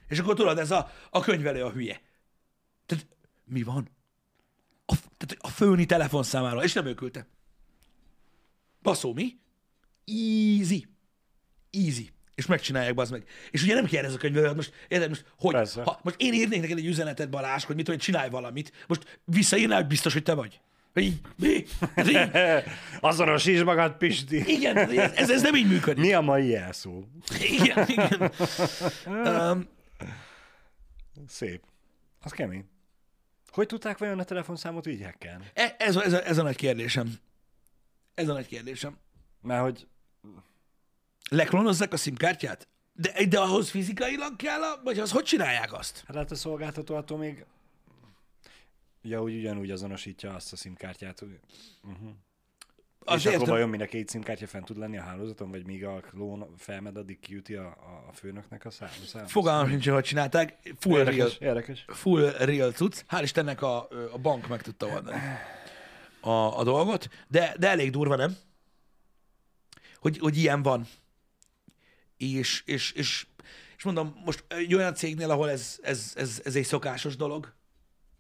[0.08, 2.02] És akkor tudod, ez a, a könyvelő a hülye.
[2.86, 3.08] Tehát
[3.46, 3.90] mi van?
[4.86, 7.28] A, tehát a főni telefonszámára, és nem ő küldte.
[8.82, 9.38] Baszó, mi?
[10.06, 10.88] Easy.
[11.72, 12.12] Easy.
[12.36, 13.28] És megcsinálják, bazd meg.
[13.52, 15.82] És ugye nem kérdez a könyvelő, hát most, érted, most, hogy, Persze.
[15.84, 19.78] ha, most én írnék neked egy üzenetet, Balázs, hogy mit én, csinálj valamit, most visszaírnál,
[19.78, 20.62] hogy biztos, hogy te vagy.
[20.94, 21.66] Hogy így, mi?
[21.96, 22.30] Ez így,
[23.00, 24.52] Azonosíts magad, Pisti!
[24.52, 26.04] igen, ez, ez, ez nem így működik.
[26.04, 27.04] Mi a mai jelszó?
[27.40, 28.32] Igen, igen.
[29.52, 29.68] Um,
[31.28, 31.64] Szép.
[32.22, 32.66] Az kemény.
[33.54, 35.46] Hogy tudták vajon a telefonszámot így hackelni?
[35.54, 37.14] E- Ez, ez, a, ez a nagy kérdésem.
[38.14, 38.98] Ez a nagy kérdésem.
[39.42, 39.88] Mert hogy
[41.30, 42.68] Leklonozzák a SIM-kártyát?
[42.94, 46.04] De, de ahhoz fizikailag kell, a, vagy az hogy csinálják azt?
[46.08, 47.46] hát, hát a szolgáltató attól még
[49.02, 51.20] Ja, úgy ugyanúgy azonosítja azt a szimkártyát.
[51.20, 51.40] hogy-
[51.84, 52.10] Uh-huh.
[53.06, 55.86] Az és akkor vajon mind a két szimkártya fent tud lenni a hálózaton, vagy míg
[55.86, 57.66] a klón felmed, addig kiüti a,
[58.10, 58.90] a, főnöknek a szám?
[59.06, 60.58] szám Fogalmam sincs, hogy csinálták.
[60.80, 61.86] Full real, Érdekes, érdekes.
[61.88, 63.02] full real cucc.
[63.10, 65.18] Hál' Istennek a, a bank meg tudta oldani
[66.24, 68.36] a, a dolgot, de, de elég durva, nem?
[70.00, 70.88] Hogy, hogy ilyen van.
[72.18, 73.28] És, és, és,
[73.78, 77.54] és mondom, most egy olyan cégnél, ahol ez, ez, ez, ez egy szokásos dolog,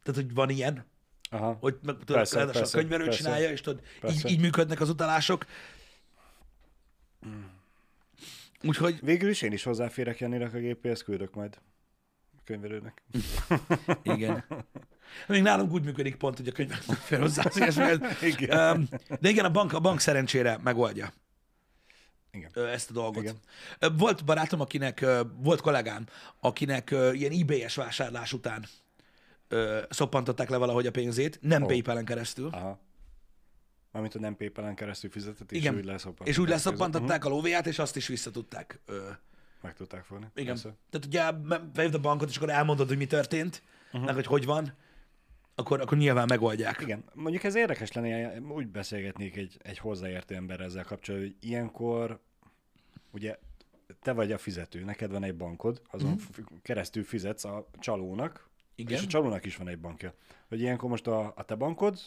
[0.03, 0.85] tehát, hogy van ilyen,
[1.33, 1.57] Aha.
[1.59, 3.19] hogy meg, tudod, Persze, ráadásul a persze, könyvelő persze.
[3.23, 4.29] csinálja, és tudod, így, Persze.
[4.29, 5.45] így működnek az utalások.
[8.63, 11.57] Úgyhogy Végül is én is hozzáférek Janinak a gépéhez, küldök majd
[12.37, 13.03] a könyvelőnek.
[14.03, 14.45] Igen.
[15.27, 17.43] Még nálunk úgy működik pont, hogy a könyv nem fér hozzá.
[18.21, 18.89] Igen.
[19.19, 21.13] De igen, a bank, a bank szerencsére megoldja
[22.31, 22.67] Igen.
[22.67, 23.23] ezt a dolgot.
[23.23, 23.39] Igen.
[23.97, 26.05] Volt barátom, akinek, volt kollégám,
[26.39, 28.65] akinek ilyen eBay-es vásárlás után
[29.53, 31.67] ö, szoppantották le valahogy a pénzét, nem oh.
[31.67, 32.47] PayPal-en keresztül.
[32.47, 32.79] Aha.
[33.91, 35.75] Mármint a nem PayPal-en keresztül fizetett, és Igen.
[35.75, 36.27] úgy leszoppantották.
[36.27, 38.79] És úgy leszoppantották a lóvéját, és azt is visszatudták.
[38.85, 39.11] Ö, Mhm.
[39.61, 40.25] Meg tudták fogni.
[40.35, 40.53] igen.
[40.53, 40.75] Persze.
[40.89, 41.31] Tehát ugye
[41.73, 44.05] bejöd a bankot, és akkor elmondod, hogy mi történt, uh-huh.
[44.05, 44.73] meg hogy hogy van,
[45.55, 46.79] akkor, akkor nyilván megoldják.
[46.81, 52.19] Igen, mondjuk ez érdekes lenne, úgy beszélgetnék egy, egy hozzáértő ember ezzel kapcsolatban, hogy ilyenkor
[53.11, 53.37] ugye
[54.01, 56.19] te vagy a fizető, neked van egy bankod, azon Mhm.
[56.29, 56.45] uh-huh.
[56.61, 58.97] keresztül fizetsz a csalónak, Igen.
[58.97, 60.13] és a csalónak is van egy bankja.
[60.47, 61.99] Hogy ilyenkor most a, a te bankod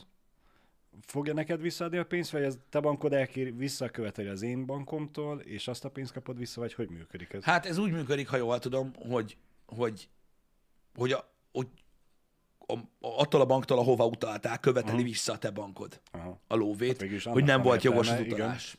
[1.00, 5.68] fogja neked visszaadni a pénzt, vagy az te bankod elkér, visszaköveteli az én bankomtól, és
[5.68, 7.44] azt a pénzt kapod vissza, vagy hogy működik ez?
[7.44, 10.08] Hát ez úgy működik, ha jól tudom, hogy, hogy,
[10.94, 11.68] hogy, a, hogy
[12.66, 15.10] a, attól a banktól, ahova utalták, követeli uh-huh.
[15.10, 16.40] vissza a te bankod Aha.
[16.46, 18.40] a lóvét, Hát hogy nem volt jogos az értelme, igen.
[18.40, 18.78] utalás.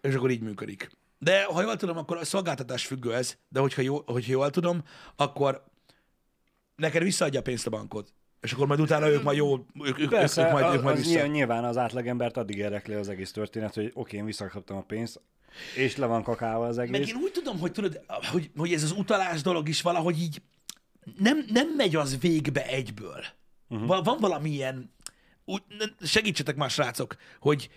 [0.00, 0.90] És akkor így működik.
[1.18, 4.82] De ha jól tudom, akkor a szolgáltatás függő ez, de hogyha, jó, hogyha jól tudom,
[5.16, 5.64] akkor
[6.78, 8.06] neked visszaadja a pénzt a bankod.
[8.40, 11.02] És akkor majd utána ők majd jó, ők, ők, Persze, ők, majd, ők majd az
[11.02, 11.12] vissza.
[11.12, 15.20] nyilván, nyilván az átlagembert addig érdekli az egész történet, hogy oké, én visszakaptam a pénzt,
[15.76, 17.08] és le van kakálva az Meg egész.
[17.08, 20.42] én úgy tudom, hogy tudod, hogy, hogy ez az utalás dolog is valahogy így
[21.18, 23.24] nem, nem megy az végbe egyből.
[23.68, 24.04] Uh-huh.
[24.04, 24.92] Van valamilyen,
[25.44, 25.62] úgy,
[26.02, 27.70] segítsetek már srácok, hogy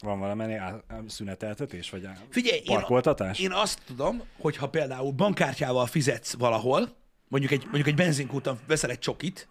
[0.00, 0.58] Van valamennyi
[1.06, 3.38] szüneteltetés, vagy Figyelj, parkoltatás?
[3.38, 6.96] Én, én azt tudom, hogy ha például bankkártyával fizetsz valahol,
[7.28, 9.48] mondjuk egy, mondjuk egy benzinkúton veszel egy csokit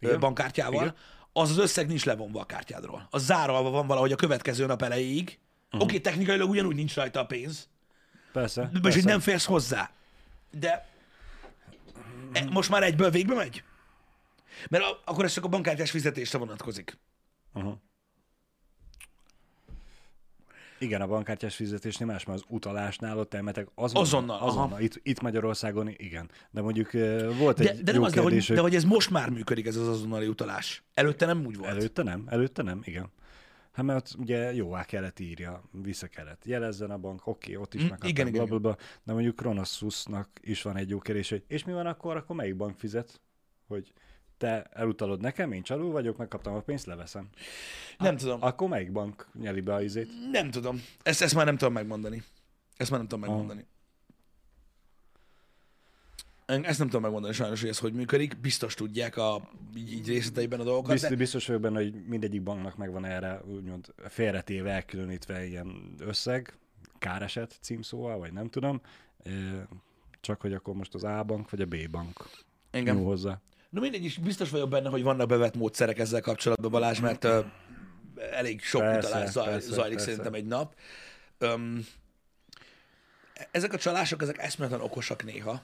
[0.00, 0.20] Igen.
[0.20, 0.94] bankkártyával, Igen.
[1.32, 3.06] az az összeg nincs levonva a kártyádról.
[3.10, 5.38] Az záralva van valahogy a következő nap elejéig.
[5.66, 5.82] Uh-huh.
[5.82, 7.68] Oké, technikailag ugyanúgy nincs rajta a pénz,
[8.32, 8.98] Persze, és persze.
[8.98, 9.90] hogy nem férsz hozzá.
[10.50, 10.88] De
[12.32, 13.62] e, most már egyből végbe megy?
[14.68, 16.98] Mert a, akkor ez csak a bankkártyás fizetésre vonatkozik.
[17.52, 17.74] Uh-huh.
[20.80, 24.02] Igen, a bankkártyás fizetésnél más, mert az utalásnál ott elmetek azonnal.
[24.02, 24.46] Azonnal, aha.
[24.46, 24.80] azonnal.
[24.80, 26.30] Itt, itt Magyarországon igen.
[26.50, 26.92] De mondjuk
[27.38, 29.30] volt De, egy de nem jó az, de hogy, kérdés, de hogy ez most már
[29.30, 30.82] működik, ez az azonnali utalás.
[30.94, 31.70] Előtte nem úgy volt.
[31.70, 33.10] Előtte nem, előtte nem, igen.
[33.72, 37.88] Hát mert ugye jóvá kellett írja, vissza kellett jelezzen a bank, oké, ott is Mm,
[37.88, 38.76] megkaptam, igen, bla, bla, bla.
[39.02, 42.56] De mondjuk Kronosusnak is van egy jó kérdés, hogy és mi van akkor, akkor melyik
[42.56, 43.20] bank fizet?
[43.66, 43.92] Hogy
[44.40, 47.28] te elutalod nekem, én csaló vagyok, megkaptam a pénzt, leveszem.
[47.98, 48.42] Nem tudom.
[48.42, 50.08] Akkor melyik bank nyeli be a izét?
[50.30, 50.82] Nem tudom.
[51.02, 52.22] Ezt, ezt már nem tudom megmondani.
[52.76, 53.66] Ezt már nem tudom megmondani.
[56.46, 58.36] Ezt nem tudom megmondani sajnos, hogy ez hogy működik.
[58.40, 60.92] Biztos tudják a, így, így részleteiben a dolgokat.
[60.92, 66.58] Biztos, De, biztos vagyok benne, hogy mindegyik banknak megvan erre úgymond félretéve, elkülönítve ilyen összeg,
[66.98, 68.80] káreset címszóval, vagy nem tudom.
[70.20, 72.28] Csak hogy akkor most az A bank, vagy a B bank
[72.70, 72.96] engem.
[72.96, 73.40] nyúl hozzá.
[73.70, 77.44] No mindegy is, biztos vagyok benne, hogy vannak bevett módszerek ezzel kapcsolatban, Balázs, mert uh,
[78.32, 80.10] elég sok Persze, utalás zaj, persze, zajlik persze.
[80.10, 80.74] szerintem egy nap.
[81.40, 81.86] Um,
[83.50, 85.62] ezek a csalások, ezek eszméletlen okosak néha.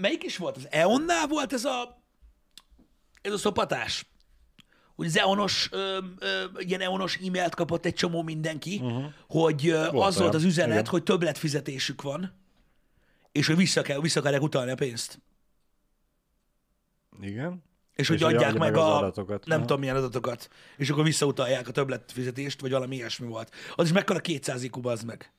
[0.00, 0.56] Melyik is volt?
[0.56, 2.00] Az EON-nál volt ez a
[3.22, 4.06] ez a szopatás?
[4.96, 9.04] Hogy az EON-os, ö, ö, ilyen EON-os e-mailt kapott egy csomó mindenki, uh-huh.
[9.28, 10.90] hogy ö, az volt olyan, az üzenet, igen.
[10.90, 12.38] hogy többletfizetésük van,
[13.32, 15.20] és hogy vissza, kell, vissza akarják utalni a pénzt.
[17.20, 17.62] Igen.
[17.94, 19.46] És hogy És hogy adják meg, meg a, adatokat.
[19.46, 19.66] nem Aha.
[19.66, 23.54] tudom milyen adatokat, és akkor visszautalják a többletfizetést, vagy valami ilyesmi volt.
[23.76, 25.32] Az is mekkora 200 IQ, az meg.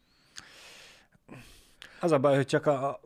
[2.00, 3.02] Az a baj, hogy csak a...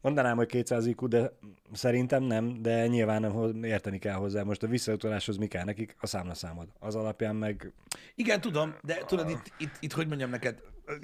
[0.00, 1.32] Mondanám, hogy 200 IQ, de
[1.72, 4.42] szerintem nem, de nyilván nem, érteni kell hozzá.
[4.42, 5.96] Most a visszautaláshoz mi kell nekik?
[6.00, 6.68] A számlaszámod.
[6.78, 7.72] Az alapján meg
[8.14, 10.62] Igen, tudom, de tudod, itt, itt, itt hogy mondjam neked,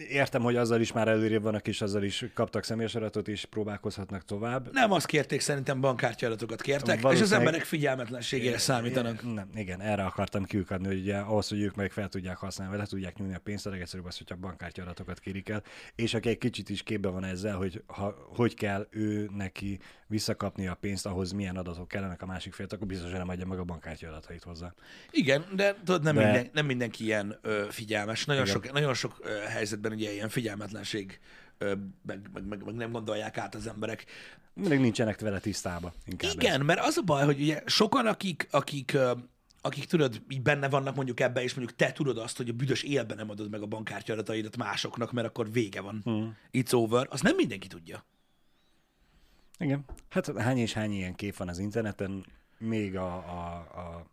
[0.09, 4.25] értem, hogy azzal is már előrébb vannak, és azzal is kaptak személyes adatot, és próbálkozhatnak
[4.25, 4.73] tovább.
[4.73, 9.35] nem azt kérték, szerintem bankkártya adatokat kértek, és az Valószínűleg- emberek figyelmetlenségére számítanak.
[9.35, 12.87] Nem, igen, erre akartam kiukadni, hogy ugye ahhoz, hogy ők meg fel tudják használni, le
[12.87, 15.63] tudják nyúlni a pénzt, a legegyszerűbb az, hogyha bankkártya adatokat kérik el,
[15.95, 19.79] és aki egy kicsit is képbe van ezzel, hogy ha, hogy kell ő neki
[20.11, 23.47] visszakapni a pénzt, ahhoz milyen adatok kellenek a másik félt, akkor biztos, hogy nem adja
[23.47, 24.75] meg a bankkártya adatait hozzá.
[25.11, 28.25] Igen, de tudod, nem, De- minden, nem mindenki ilyen ö, figyelmes.
[28.25, 28.55] Nagyon Igen.
[28.55, 31.21] sok, nagyon sok ö, helyzetben ugye ilyen figyelmetlenség,
[32.07, 34.05] meg, meg, meg, meg nem gondolják át az emberek.
[34.55, 35.93] Mindig nincsenek vele tisztába.
[36.07, 38.97] Inkább Igen, mert az a baj, hogy ugye sokan, akik, akik,
[39.61, 42.83] akik tudod, így benne vannak mondjuk ebbe, és mondjuk te tudod azt, hogy a büdös
[42.83, 46.01] élben nem adod meg a bankkártya adataidat másoknak, mert akkor vége van.
[46.05, 46.37] Hmm.
[46.53, 47.07] It's over.
[47.11, 48.05] Azt nem mindenki tudja.
[49.61, 49.85] Igen.
[50.09, 52.25] Hát hány és hány ilyen kép van az interneten,
[52.59, 54.07] még a, a, a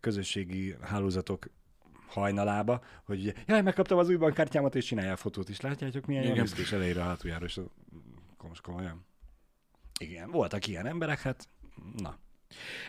[0.00, 1.46] közösségi hálózatok
[2.06, 5.60] hajnalába, hogy ugye, jaj, megkaptam az új bankkártyámat, és csinálja a fotót is.
[5.60, 6.34] Látjátok, milyen Igen.
[6.34, 7.60] jó néz ki, és elejére a hátuljára, és
[8.62, 9.06] komolyan.
[10.00, 11.48] Igen, voltak ilyen emberek, hát
[11.96, 12.18] na.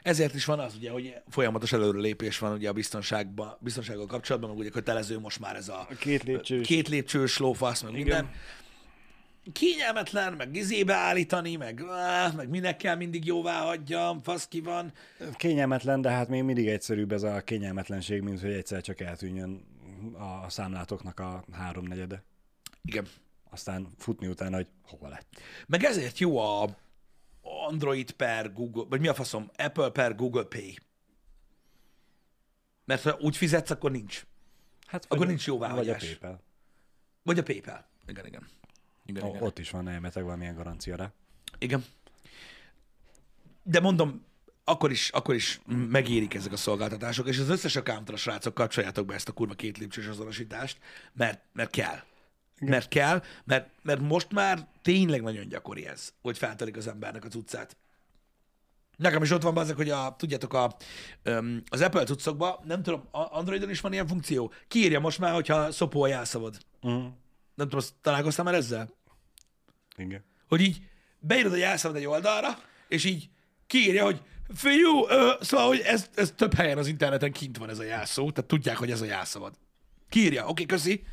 [0.02, 4.60] Ezért is van az, ugye, hogy folyamatos előrelépés van ugye a biztonságban, biztonsággal kapcsolatban, meg
[4.60, 6.68] ugye kötelező most már ez a két lépcsős.
[6.68, 8.32] két lépcsős lófasz, meg minden.
[9.54, 14.94] Kényelmetlen, meg izébe állítani, meg, áh, meg minek kell mindig jóvá hagyjam, fasz ki van.
[15.36, 19.66] Kényelmetlen, de hát még mindig egyszerűbb ez a kényelmetlenség, mint hogy egyszer csak eltűnjön
[20.18, 22.24] a számlátoknak a háromnegyede.
[22.84, 23.08] Igen.
[23.50, 25.42] Aztán futni utána, hogy hova lett.
[25.68, 26.78] Meg ezért jó a
[27.42, 30.78] Android per Google, vagy mi a faszom, Apple per Google Pay.
[32.86, 34.26] Mert ha úgy fizetsz, akkor nincs.
[34.88, 36.02] Hát Akkor nincs jóváhagyás.
[36.02, 36.42] Vagy a PayPal.
[37.24, 37.86] Vagy a PayPal.
[38.08, 38.48] Igen, igen.
[39.10, 39.44] Igen, O- igen.
[39.44, 41.12] Ott is van elmetek valamilyen garancia rá.
[41.58, 41.86] Igen.
[43.64, 44.26] De mondom,
[44.64, 49.14] akkor is, akkor is megérik ezek a szolgáltatások, és az összes accountra, srácok, kapcsoljátok be
[49.14, 50.78] ezt a kurva két lépcsős azonosítást,
[51.14, 52.04] mert, mert kell.
[52.58, 52.70] Igen.
[52.70, 57.36] Mert kell, mert, mert most már tényleg nagyon gyakori ez, hogy feltörik az embernek az
[57.36, 57.78] utcát.
[58.98, 60.76] Nekem is ott van azok, hogy a, tudjátok, a,
[61.70, 64.52] az Apple cuccokban, nem tudom, a- Androidon is van ilyen funkció.
[64.68, 66.58] Kiírja most már, hogyha szopó a jelszavad.
[66.88, 66.92] Mm.
[67.56, 68.90] Nem tudom, azt találkoztál már ezzel?
[70.00, 70.24] Igen.
[70.48, 70.82] Hogy így
[71.20, 72.58] beírod a jelszavad egy oldalra,
[72.88, 73.30] és így
[73.68, 74.22] kiírja, hogy
[74.56, 78.32] fiú, ö, szóval, hogy ez, ez több helyen az interneten kint van ez a jelszó,
[78.32, 79.54] tehát tudják, hogy ez a jelszavad.
[80.10, 81.04] Kiírja, oké, köszi.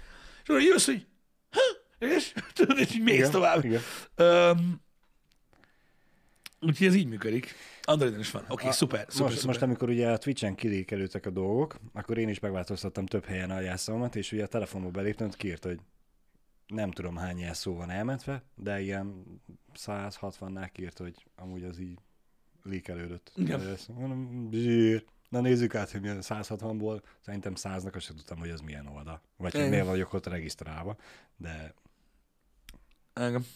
[0.42, 1.06] És akkor jössz, hogy
[1.50, 1.60] ha,
[2.06, 3.64] és tudod, és így mész Igen, tovább.
[3.64, 3.80] igen.
[4.14, 4.80] Öm,
[6.60, 7.54] úgyhogy ez így működik.
[7.82, 8.44] Androidon is van.
[8.48, 9.46] Oké, szuper, szuper, most, szuper.
[9.46, 13.60] most, amikor ugye a Twitch-en kilékelődtek a dolgok, akkor én is megváltoztattam több helyen a
[13.60, 15.78] jelszavamat, és ugye a telefonba beléptem, kiírt, hogy
[16.66, 19.24] nem tudom hány jelszó van elmentve, de ilyen
[19.74, 21.98] 160-nál kiírt, hogy amúgy az így
[22.62, 23.32] lékelődött.
[23.34, 23.76] Igen.
[23.88, 25.04] Mondom, zsír.
[25.28, 29.20] Na nézzük át, hogy milyen 160-ból, szerintem 100-nak azt sem tudtam, hogy ez milyen oldal.
[29.36, 29.72] Vagy hogy Igen.
[29.72, 30.96] miért vagyok ott regisztrálva,
[31.36, 31.74] de
[33.12, 33.46] Engem.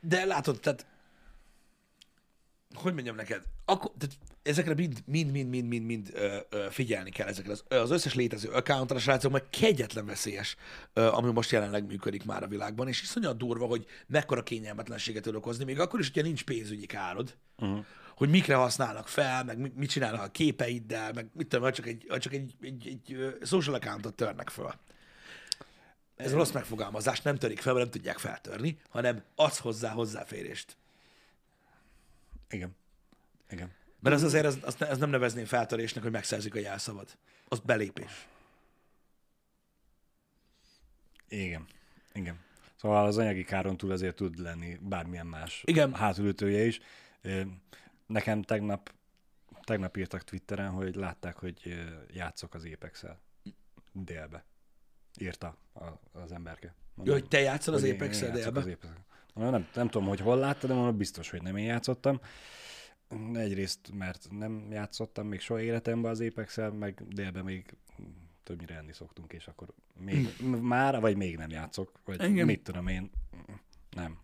[0.00, 0.86] De látod, tehát
[2.74, 7.10] hogy mondjam neked, akkor, tehát ezekre mind, mind, mind, mind, mind, mind ö, ö, figyelni
[7.10, 7.52] kell ezekre.
[7.52, 10.56] Az, az összes létező accountra, srácok, meg kegyetlen veszélyes,
[10.92, 15.34] ö, ami most jelenleg működik már a világban, és iszonyat durva, hogy mekkora kényelmetlenséget tud
[15.34, 17.84] okozni, még akkor is, hogyha nincs pénzügyi károd, uh-huh.
[18.16, 22.32] hogy mikre használnak fel, meg mit, csinálnak a képeiddel, meg mit tudom, csak egy, csak
[22.32, 24.72] egy, egy, egy, egy social accountot törnek föl.
[26.16, 30.76] Ez rossz megfogalmazás, nem törik fel, nem tudják feltörni, hanem adsz hozzá hozzáférést.
[32.50, 32.76] Igen.
[33.50, 33.72] Igen.
[34.00, 37.18] Mert az azért, az, azt, ne- azt nem nevezném feltörésnek, hogy megszerzik a jelszavad.
[37.48, 38.28] Az belépés.
[41.28, 41.66] Igen.
[42.12, 42.38] Igen.
[42.76, 45.94] Szóval az anyagi káron túl azért tud lenni bármilyen más Igen.
[45.94, 46.80] hátulütője is.
[48.06, 48.92] Nekem tegnap,
[49.62, 53.04] tegnap írtak Twitteren, hogy látták, hogy játszok az apex
[53.92, 54.44] délbe.
[55.20, 55.56] Írta
[56.12, 56.74] az emberke.
[57.02, 58.38] Jó, hogy te játszol az apex délbe?
[58.38, 59.04] az Apex-el.
[59.34, 62.20] Nem, nem tudom, hogy hol láttad, de mondom, biztos, hogy nem én játszottam.
[63.34, 67.76] Egyrészt, mert nem játszottam még soha életemben az apex meg délben még
[68.42, 69.68] többnyire enni szoktunk, és akkor
[70.00, 70.28] még
[70.60, 72.46] már, vagy még nem játszok, vagy Engem.
[72.46, 73.10] Mit tudom én,
[73.90, 74.18] nem.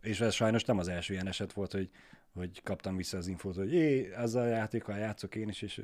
[0.00, 1.90] És ez sajnos nem az első ilyen eset volt, hogy,
[2.34, 5.82] hogy kaptam vissza az infót, hogy jé, ezzel a játékkal játszok én is, és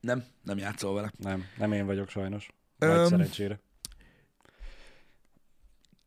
[0.00, 1.12] Nem, nem játszol vele.
[1.16, 2.48] nem, nem én vagyok sajnos.
[2.78, 3.06] Vagy Öm.
[3.06, 3.60] szerencsére.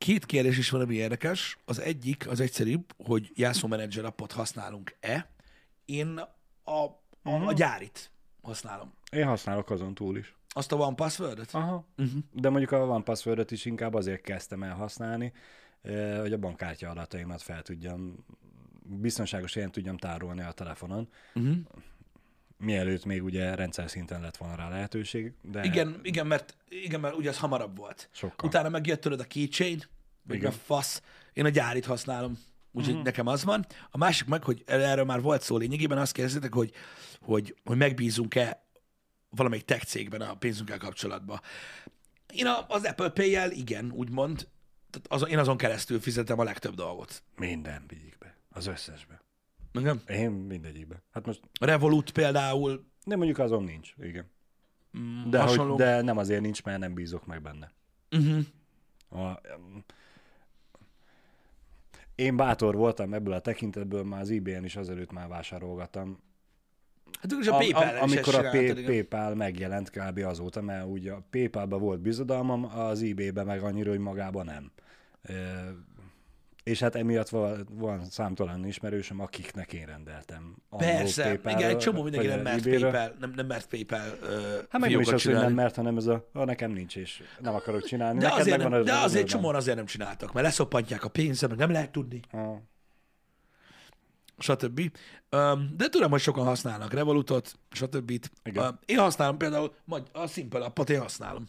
[0.07, 1.57] Két kérdés is van, ami érdekes.
[1.65, 5.29] Az egyik, az egyszerűbb, hogy Jászó Manager appot használunk-e.
[5.85, 6.17] Én
[6.63, 7.47] a, a, Mhm.
[7.47, 8.93] a gyárit használom.
[9.11, 10.35] Én használok azon túl is.
[10.49, 11.53] Azt a One Password-et?
[11.53, 11.85] Aha.
[11.97, 12.19] Uh-huh.
[12.31, 15.33] De mondjuk a One password is inkább azért kezdtem el használni,
[15.81, 18.25] eh, hogy a bankkártya adataimat fel tudjam,
[18.83, 21.57] biztonságos helyen tudjam tárolni a telefonon, Uh-huh.
[22.57, 27.15] mielőtt még ugye rendszer szinten lett volna rá lehetőség, de Igen, igen, mert, igen, mert
[27.15, 28.09] ugye az hamarabb volt.
[28.11, 28.47] sokkal.
[28.49, 29.81] Utána megjött tőled a keychain,
[30.27, 30.51] vagy Igen.
[30.51, 31.01] a fasz.
[31.33, 32.39] Én a gyárit használom,
[32.71, 33.05] úgyhogy uh-huh.
[33.05, 33.65] nekem az van.
[33.89, 36.71] A másik meg, hogy erről már volt szó lényegében, azt kérdezitek, hogy,
[37.21, 38.65] hogy, hogy megbízunk-e
[39.29, 41.41] valamelyik tech cégben a pénzünkkel kapcsolatban.
[42.33, 44.47] Én az Apple Pay-jel igen, úgymond,
[44.89, 47.23] tehát azon, én azon keresztül fizetem a legtöbb dolgot.
[47.35, 48.17] Minden vigyik
[48.57, 49.21] az összesbe.
[49.71, 50.01] Nem?
[50.07, 51.03] Én mindegyikbe.
[51.11, 54.29] Hát most, Revolut például, de mondjuk azon nincs, igen.
[54.97, 55.69] mm, De, hasonló.
[55.69, 57.71] hogy, de nem azért nincs, mert nem bízok meg benne.
[58.11, 58.45] Uh-huh.
[59.25, 59.41] A,
[62.17, 66.19] én bátor voltam ebből a tekintetből, már az eBay-en is azelőtt már vásárolgattam.
[67.21, 68.85] Hát a PayPal is amikor a csináltad, igen.
[68.85, 70.17] PayPal megjelent kb.
[70.17, 74.71] azóta, mert ugye a PayPal-ba volt bizodalmam, az eBay-be meg annyira, hogy magában nem.
[76.67, 80.55] És hát emiatt van, van számtalan ismerősöm, akiknek én rendeltem.
[80.77, 82.63] Persze, PayPal-ről, igen, egy csomó mindenki nem mert.
[82.63, 84.29] PayPal, nem, nem mert PayPal uh,
[84.69, 87.23] Hát meg nem is az, hogy nem mert, hanem ez a, a nekem nincs, és
[87.39, 88.19] nem akarok csinálni.
[88.19, 89.25] De Neked azért, nem, az de az azért ördögem.
[89.27, 92.57] csomóan azért nem csináltak, mert leszoppantják a pénzem, meg nem lehet tudni, Ah,
[94.37, 94.91] stb.
[95.75, 98.11] De tudom, hogy sokan használnak Revolutot, stb.
[98.43, 98.79] Igen.
[98.85, 99.73] Én használom például,
[100.11, 101.47] a Simple appot én használom.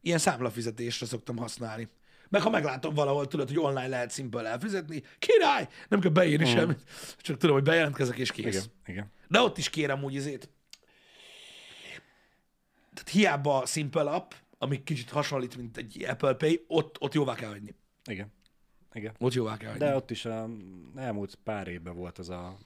[0.00, 1.88] Ilyen számlafizetésre szoktam használni.
[2.32, 5.68] Meg ha meglátom valahol, tudod, hogy online lehet Simple elfizetni, király!
[5.88, 6.52] Nem kell beírni mm.
[6.52, 6.82] semmit.
[7.18, 8.46] Csak tudom, hogy bejelentkezek és kész.
[8.46, 9.12] igen, igen.
[9.28, 10.48] De ott is kérem úgy izét.
[12.94, 17.34] Tehát hiába a Simple app, ami kicsit hasonlít, mint egy Apple Pay, ott, ott jóvá
[17.34, 17.74] kell hagyni.
[18.04, 18.32] Igen.
[18.92, 19.14] Igen.
[19.18, 19.84] Ott jóvá kell hagyni.
[19.86, 20.48] De ott is a
[20.96, 22.58] elmúlt pár évben volt az a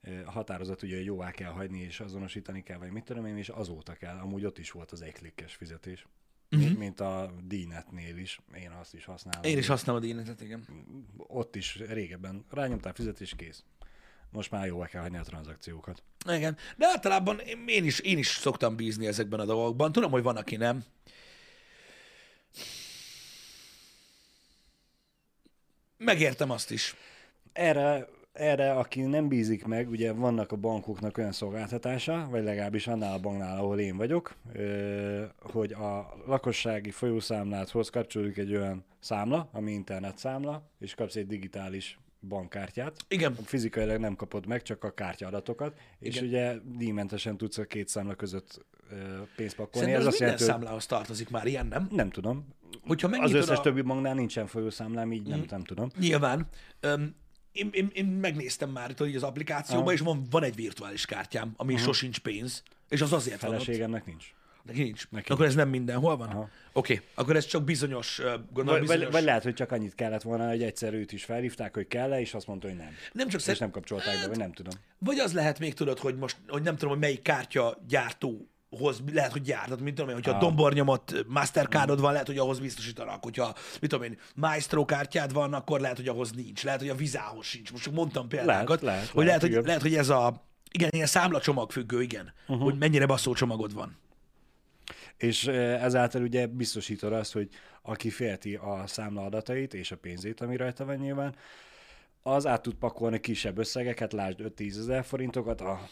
[0.00, 3.48] ö, határozat, ugye, hogy jóvá kell hagyni, és azonosítani kell, vagy mit tudom én, és
[3.48, 4.18] azóta kell.
[4.18, 6.06] Amúgy ott is volt az egyklikkes fizetés.
[6.52, 6.78] Uh-huh.
[6.78, 9.42] Mint a D-netnél is, én azt is használom.
[9.44, 10.66] Én is használom a dínetet, igen.
[11.16, 13.64] Ott is régebben rányomtál fizetés, kész.
[14.30, 16.02] Most már jóvá kell hagyni a tranzakciókat.
[16.28, 16.56] Igen.
[16.76, 19.92] De általában én is, én is szoktam bízni ezekben a dolgokban.
[19.92, 20.84] Tudom, hogy van, aki nem.
[25.96, 26.94] Megértem azt is.
[27.52, 33.14] erre, erre, aki nem bízik meg, ugye vannak a bankoknak olyan szolgáltatása, vagy legalábbis annál
[33.14, 34.34] a banknál, ahol én vagyok,
[35.38, 41.98] hogy a lakossági folyószámládhoz kapcsolódik egy olyan számla, ami internet számla, és kapsz egy digitális
[42.28, 42.96] bankkártyát.
[43.08, 43.34] Igen.
[43.34, 46.28] Fizikailag nem kapod meg, csak a kártyaadatokat, és Igen.
[46.28, 48.64] ugye díjmentesen tudsz a két számla között
[49.36, 49.88] pénzt pakolni.
[49.88, 51.88] Szerintem ez, azt minden jelenti, számlához tartozik már ilyen, nem?
[51.90, 52.48] nem tudom.
[52.86, 53.60] Hogyha Az összes a...
[53.60, 55.30] többi banknál nincsen folyószámlám, így Mm.
[55.30, 55.90] nem, nem tudom.
[55.98, 56.46] Nyilván.
[56.80, 57.14] Öm,
[57.52, 59.92] én, én, én megnéztem már itt az applikációban, Aha.
[59.92, 63.50] és van, van egy virtuális kártyám, ami sosincs pénz, és az azért van.
[63.50, 64.34] Feleségemnek nincs.
[64.62, 65.08] Neki nincs.
[65.10, 66.28] Neki akkor ez nem mindenhol van?
[66.28, 66.48] Aha.
[66.72, 68.20] Oké, akkor ez csak bizonyos,
[68.52, 69.02] gondolom Vagy, bizonyos...
[69.02, 72.18] vagy, vagy lehet, hogy csak annyit kellett volna, hogy egyszer őt is felhívták, hogy kell
[72.18, 72.90] és azt mondta, hogy nem.
[73.12, 73.58] nem csak És szer...
[73.58, 74.72] nem kapcsolták be, vagy nem tudom.
[74.98, 77.78] Vagy az lehet még, tudod, hogy most, hogy nem tudom, hogy melyik kártya
[78.72, 79.42] gyártóhoz lehet, hogy.
[79.42, 80.36] Tehát, mint tudom én, hogyha Ah.
[80.36, 83.22] a dombornyomott Mastercardod van, lehet, hogy ahhoz biztosítanak.
[83.22, 86.64] Hogyha, mit tudom én, Maestro kártyád van, akkor lehet, hogy ahhoz nincs.
[86.64, 87.72] Lehet, hogy a vizához sincs.
[87.72, 88.80] Most csak mondtam példákat.
[88.80, 89.62] lehet, hogy lehet, lehet, hogy, igen.
[89.62, 92.32] lehet, hogy ez a, igen, ilyen számlacsomag függő, igen.
[92.46, 92.64] Uh-huh.
[92.64, 93.96] Hogy mennyire basszó csomagod van.
[95.16, 97.48] És ezáltal ugye biztosítod azt, hogy
[97.82, 101.34] aki félti a számla adatait és a pénzét, ami rajta van nyilván,
[102.22, 105.88] az át tud pakolni kisebb összegeket, lásd 5-10 ezer forintokat a,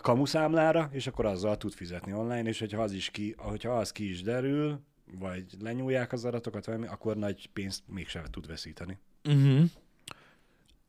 [0.00, 3.92] a kamuszámlára, és akkor azzal tud fizetni online, és hogyha az, is ki, hogyha az
[3.92, 4.80] ki is derül,
[5.18, 8.98] vagy lenyúlják az adatokat, valami, akkor nagy pénzt mégsem tud veszíteni.
[9.24, 9.64] Uh-huh.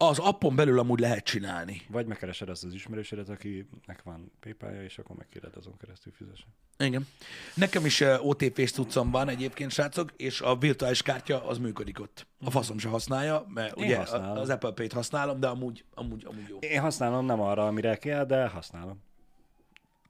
[0.10, 1.82] Az appon belül amúgy lehet csinálni.
[1.89, 6.47] Vagy megkeresed azt az ismerősödet, akinek van paypal és akkor megkéred azon keresztül fizessen.
[6.78, 7.08] Igen.
[7.56, 12.28] Nekem is uh, OTP-s cuccom van egyébként, srácok, és a virtuális kártya az működik ott.
[12.39, 14.38] A faszom se használja, mert Én ugye használom.
[14.38, 16.58] az Apple Pay-t használom, de amúgy, amúgy, amúgy jó.
[16.58, 19.04] Én használom nem arra, amire kell, de használom.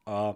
[0.04, 0.32] A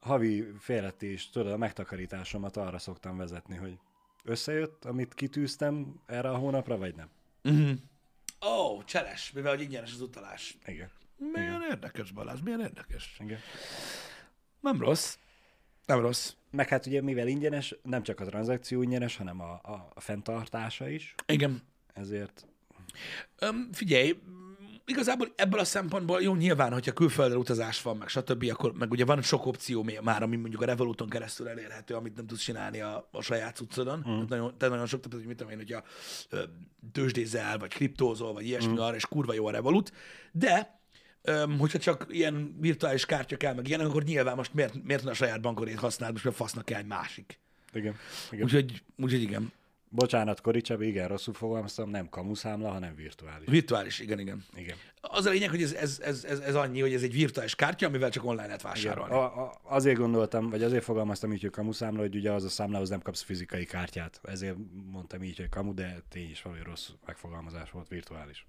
[0.00, 3.78] havi félretés, tudod, a megtakarításomat arra szoktam vezetni, hogy
[4.24, 7.08] összejött, amit kitűztem erre a hónapra, vagy nem.
[8.40, 10.56] Ó, oh, cseles, mivel hogy ingyenes az utalás.
[10.66, 10.90] Igen.
[11.16, 13.16] Milyen érdekes, Balázs, milyen érdekes.
[13.20, 13.38] Igen.
[14.60, 15.16] Nem rossz.
[15.86, 16.34] Nem rossz.
[16.50, 20.88] Meg hát ugye mivel ingyenes, nem csak a tranzakció ingyenes, hanem a, a, a fenntartása
[20.88, 21.62] is, Igen.
[21.94, 22.46] ezért
[23.38, 24.18] Öm, figyelj,
[24.86, 29.04] igazából ebből a szempontból jó, nyilván, hogyha külföldre utazás van, meg stb., akkor meg ugye
[29.04, 33.08] van sok opció már, ami mondjuk a Revoluton keresztül elérhető, amit nem tudsz csinálni a,
[33.12, 33.98] a saját cuccodon.
[33.98, 34.02] Mm.
[34.02, 35.82] Tehát nagyon, te nagyon sok, tehát hogy mit tudom én, hogyha
[36.92, 38.78] tőzsdézel, vagy kriptózol, vagy ilyesmi mm.
[38.78, 39.92] arra, és kurva jó a Revolut,
[40.32, 40.80] de
[41.22, 45.10] öm, hogyha csak ilyen virtuális kártya kell, meg ilyenek, akkor nyilván most miért, miért ne
[45.10, 47.38] a saját bankodét használd, most mert fasznak kell egy másik.
[47.72, 47.94] igen.
[48.30, 48.44] igen.
[48.44, 49.52] Úgyhogy, úgyhogy igen.
[49.88, 53.48] Bocsánat, Koricsab, igen, rosszul fogalmaztam, nem kamuszámla, hanem virtuális.
[53.48, 54.44] Virtuális, igen, igen.
[54.54, 54.76] Igen.
[55.00, 57.86] Az a lényeg, hogy ez, ez, ez, ez, ez annyi, hogy ez egy virtuális kártya,
[57.86, 58.72] amivel csak online lehet Igen.
[58.72, 59.14] vásárolni.
[59.14, 62.88] A, a, azért gondoltam, vagy azért fogalmaztam így, hogy kamuszámla, hogy ugye az a számlához
[62.88, 64.20] nem kapsz fizikai kártyát.
[64.22, 64.56] Ezért
[64.90, 68.46] mondtam így, hogy kamu, de tény is valami rossz megfogalmazás volt, virtuális.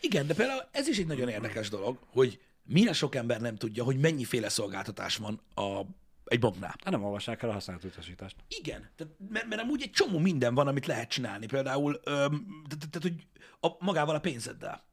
[0.00, 3.84] Igen, de például ez is egy nagyon érdekes dolog, hogy milyen sok ember nem tudja,
[3.84, 5.80] hogy mennyiféle szolgáltatás van a,
[6.28, 6.74] egy banknál.
[6.84, 8.36] Hát nem olvassák el a használt utasítást.
[8.48, 11.46] Igen, tehát, mert, mert amúgy egy csomó minden van, amit lehet csinálni.
[11.46, 13.26] Például, tehát, hogy
[13.60, 14.86] a, magával a pénzeddel.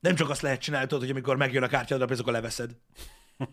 [0.00, 2.76] Nem csak azt lehet csinálni, tudod, hogy amikor megjön a kártyádra pénz, akkor leveszed.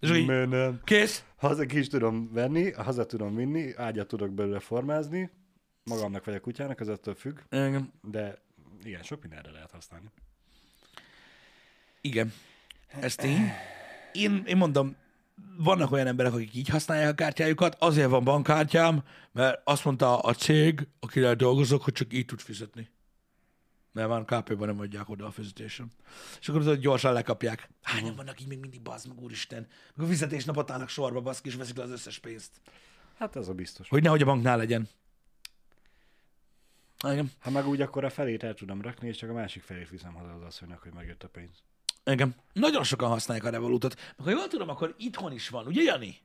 [0.00, 0.80] És így, nem?
[0.84, 1.24] kész?
[1.36, 5.30] Haza ki is tudom venni, haza tudom vinni, ágyat tudok belőle formázni,
[5.84, 7.92] magamnak vagy a kutyának, az attól függ, Igen.
[8.02, 8.38] de
[8.82, 10.06] igen, sok mindenre lehet használni.
[12.00, 12.32] Igen.
[12.88, 13.50] Ez tény.
[14.12, 14.96] Én, én mondom,
[15.56, 20.34] vannak olyan emberek, akik így használják a kártyájukat, azért van bankkártyám, mert azt mondta a
[20.34, 22.88] cég, akivel dolgozok, hogy csak így tud fizetni.
[23.92, 25.90] Mert van KP-ban nem adják oda a fizetésen.
[26.40, 27.70] És akkor tudod, gyorsan lekapják.
[27.82, 29.66] Hányan vannak így még mindig, bazd meg, úristen.
[29.94, 32.50] Meg a fizetésnapot állnak sorba, baszki, és veszik le az összes pénzt.
[33.18, 33.88] Hát ez a biztos.
[33.88, 34.88] Hogy nehogy a banknál legyen.
[37.08, 37.30] Igen.
[37.38, 40.14] Ha meg úgy, akkor a felét el tudom rakni, és csak a másik felét viszem
[40.14, 41.62] haza az asszonynak, hogy megjött a pénz.
[42.12, 42.34] Igen.
[42.52, 43.94] Nagyon sokan használják a Revolutot.
[44.16, 46.18] Meg ha jól tudom, akkor itthon is van, ugye Jani?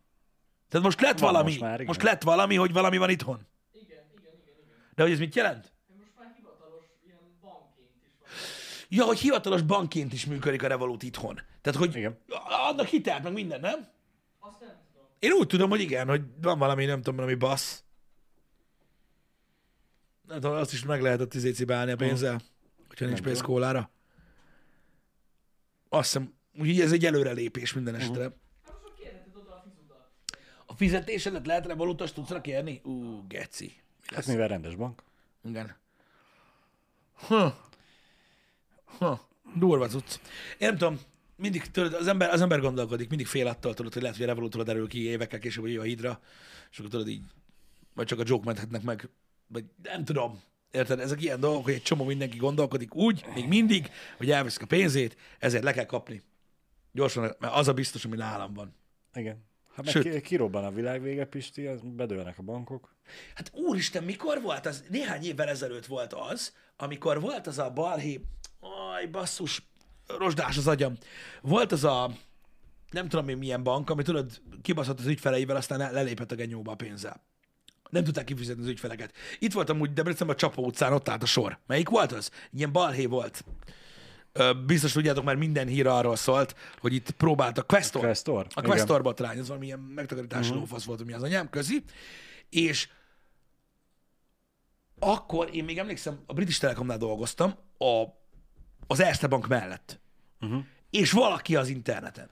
[0.69, 1.86] Tehát most lett Van valami, most már, igen.
[1.86, 3.47] most lett valami, hogy valami van itthon.
[3.73, 4.77] Igen, igen, igen, igen.
[4.95, 5.71] De hogy ez mit jelent?
[5.97, 8.29] Most már hivatalos ilyen bankként is van.
[8.89, 11.39] Ja, hogy hivatalos bankként is működik a Revolut itthon.
[11.61, 12.17] Tehát, hogy Igen.
[12.69, 13.88] adnak hitelt, meg minden, nem?
[14.39, 15.07] Azt nem tudom.
[15.19, 17.83] Én úgy tudom, hogy igen, hogy van valami, nem tudom, valami bassz.
[20.27, 22.41] Nem tudom, azt is meg lehet a tizécibálni a pénzzel,
[22.88, 23.89] hogyha nincs pénz kólára.
[25.96, 28.24] Azt hiszem, úgyhogy ez egy előrelépés minden esetre.
[28.24, 28.34] Hát
[28.84, 30.10] már kérheted oda a fizudat.
[30.66, 32.82] A fizetésedet lehet Revolutos tudsz kérni?
[32.84, 33.82] Ú, geci.
[34.10, 35.04] Mi Hát mivel rendes bank.
[35.43, 35.76] Igen.
[37.14, 37.70] Ha.
[38.86, 39.28] Ha.
[39.56, 40.20] Durva cucc.
[40.58, 41.00] Én nem tudom,
[41.36, 44.30] mindig tudod, az ember, az ember gondolkodik, mindig fél attól tudod, hogy lehet, hogy a
[44.30, 46.20] Revolutra derül ki évekkel később, hogy jön a hidra,
[46.72, 47.24] és akkor tudod így,
[47.93, 49.10] vagy csak a joke menthetnek meg,
[49.48, 50.41] vagy nem tudom.
[50.76, 50.99] Érted?
[50.99, 55.17] Ezek ilyen dolgok, hogy egy csomó mindenki gondolkodik úgy, még mindig, hogy elveszik a pénzét,
[55.39, 56.23] ezért le kell kapni.
[56.91, 58.76] Gyorsan, mert az a biztos, ami nálam van.
[59.13, 59.45] Igen.
[59.76, 60.13] Ha meg Sőt.
[60.13, 62.95] ki, kirobban a világ vége, Pisti, az bedőlnek a bankok.
[63.36, 64.84] Hát úristen, mikor volt az?
[64.89, 68.21] Néhány évvel ezelőtt volt az, amikor volt az a balhé,
[68.59, 69.61] aj, basszus,
[70.07, 70.97] rozsdás az agyam.
[71.41, 72.11] Volt az a,
[72.89, 76.71] nem tudom én milyen bank, ami tudod, kibaszott az ügyfeleivel, aztán le- lelépett a genyóba
[76.71, 77.23] a pénzzel.
[77.96, 79.14] Nem tudták kifizetni az ügyfeleket.
[79.39, 81.60] Itt volt amúgy Debrecenben a Csapó utcán, ott állt a sor.
[81.68, 82.32] Melyik volt az?
[82.52, 83.43] Ilyen balhé volt.
[84.32, 88.02] Ö, Biztos tudjátok, már minden hír arról szólt, hogy itt próbáltak Questor.
[88.02, 88.46] Questor?
[88.50, 88.64] A Igen.
[88.64, 90.60] Questor botrány, ez valamilyen megtakarítási uh-huh.
[90.60, 91.84] lófasz volt, ami az anyám közi.
[92.50, 92.89] És
[95.00, 98.04] akkor én még emlékszem, a British Telekomnál dolgoztam, a,
[98.88, 100.00] az Erste Bank mellett.
[100.41, 100.64] Uh-huh.
[100.89, 102.30] És valaki az interneten,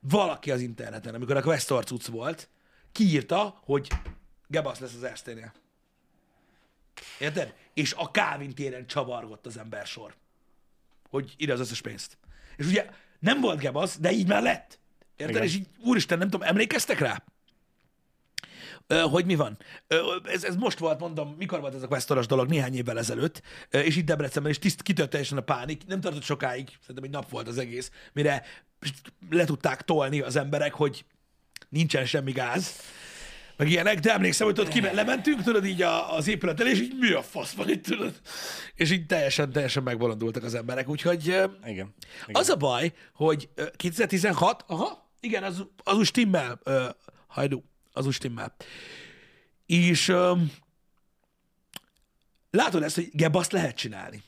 [0.00, 2.48] valaki az interneten, amikor a Questor cucc volt,
[2.92, 3.88] kiírta, hogy
[4.54, 5.52] gebasz lesz az Erste-nél.
[7.18, 7.54] Érted?
[7.74, 10.14] És a Kávin téren csavargott az ember sor.
[11.10, 12.18] Hogy ide az összes pénzt.
[12.56, 12.86] És ugye
[13.18, 14.78] nem volt gebasz, de így már lett.
[15.16, 15.34] Érted?
[15.34, 15.48] Igen.
[15.48, 17.24] És így, úristen, nem tudom, emlékeztek rá?
[18.86, 19.58] Ö, hogy mi van?
[19.86, 22.48] Ö, ez, ez most volt, mondom, mikor volt ez a questoros dolog?
[22.48, 26.22] Néhány évvel ezelőtt, Ö, és itt Debrecenben, és tiszt, kitört teljesen a pánik, nem tartott
[26.22, 28.42] sokáig, szerintem egy nap volt az egész, mire
[29.30, 31.04] le tudták tolni az emberek, hogy
[31.68, 32.80] nincsen semmi gáz,
[33.56, 36.80] meg ilyenek, de emlékszem, hogy tudod, kimen, lementünk, tudod, így a, az épület elé, és
[36.80, 38.20] így mi a fasz van itt, tudod?
[38.74, 41.58] És így teljesen, teljesen megbolondultak az emberek, úgyhogy Igen.
[41.66, 41.94] Igen.
[42.32, 46.84] az a baj, hogy ö, 2016, aha, igen, az, az úgy stimmel, uh,
[47.26, 48.54] hajdu, az úgy stimmel.
[49.66, 50.52] És um,
[52.50, 54.22] látod ezt, hogy gebaszt lehet csinálni.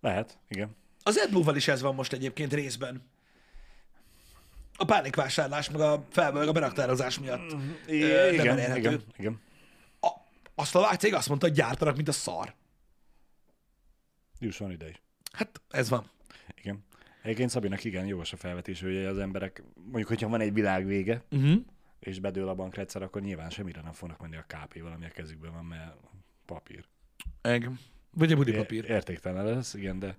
[0.00, 0.76] Lehet, igen.
[1.02, 3.10] Az AdBlue-val is ez van most egyébként részben.
[4.82, 7.52] A pánikvásárlás, meg a, fel, meg a beraktározás miatt.
[7.86, 8.78] I- Ö, nem igen, elérhető.
[8.78, 9.40] igen, igen.
[10.00, 10.08] A,
[10.54, 12.54] a szlovák cég azt mondta, hogy gyártanak, mint a szar.
[14.38, 15.02] Jusson ide is.
[15.32, 16.10] Hát ez van.
[16.54, 16.84] Igen.
[17.22, 21.22] Egyébként Szabinak igen, jogos a felvetés, hogy az emberek, mondjuk, hogyha van egy világ vége,
[21.30, 21.60] Uh-huh.
[22.00, 25.52] és bedől a bankrendszer, akkor nyilván semmire nem fognak menni a KP-val, ami a kezükben
[25.52, 25.94] van, mert
[26.46, 26.84] papír.
[27.42, 27.78] Igen.
[28.10, 28.90] Vagy a budi É- papír.
[28.90, 30.16] Értéktelen lesz, igen, de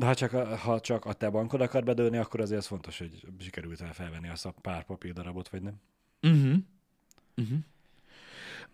[0.00, 2.98] de ha csak, a, ha csak a te bankod akar bedőlni, akkor azért az fontos,
[2.98, 5.80] hogy sikerült el felvenni azt a pár papírdarabot, vagy nem.
[6.22, 6.56] Uh-huh.
[7.36, 7.58] Uh-huh.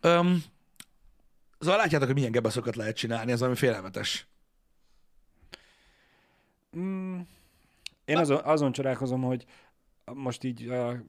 [0.03, 0.43] Um,
[1.59, 4.27] szóval látjátok, hogy milyen gebaszokat lehet csinálni, ez valami félelmetes.
[6.77, 7.21] Mm,
[8.05, 9.45] én azon, azon csodálkozom, hogy
[10.05, 11.03] most így a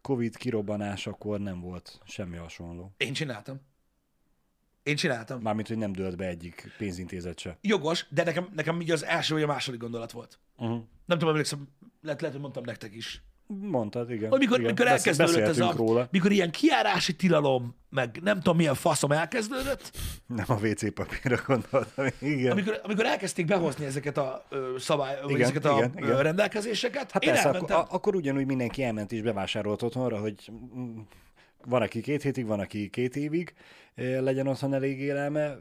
[0.00, 2.92] Covid kirobbanásakor nem volt semmi hasonló.
[2.96, 3.60] Én csináltam.
[4.86, 5.40] Én csináltam.
[5.40, 7.58] Mármint, hogy nem dőlt be egyik pénzintézet se.
[7.60, 10.38] Jogos, de nekem, nekem így az első vagy a második gondolat volt.
[10.56, 10.78] Uh-huh.
[11.06, 11.68] Nem tudom, emlékszem,
[12.02, 13.22] lehet, lehet, hogy mondtam nektek is.
[13.46, 14.30] Mondtad, igen.
[14.30, 14.70] Hogy mikor, igen.
[14.70, 16.08] mikor elkezdődött ez a, róla.
[16.10, 19.90] mikor ilyen kiárási tilalom, meg nem tudom milyen faszom elkezdődött,
[20.26, 22.50] Nem a WC papírra gondoltam, igen.
[22.52, 26.22] amikor, amikor elkezdték behozni ezeket a ö, szabály, Igen, ezeket a igen, ö, igen.
[26.22, 27.78] rendelkezéseket, Hát én persze, akkor, elmentem.
[27.78, 30.50] a- akkor ugyanúgy mindenki elment és bevásárolt otthonra, hogy
[31.66, 33.54] van, aki két hétig, van, aki két évig
[33.94, 35.58] eh, legyen otthon elég élelme,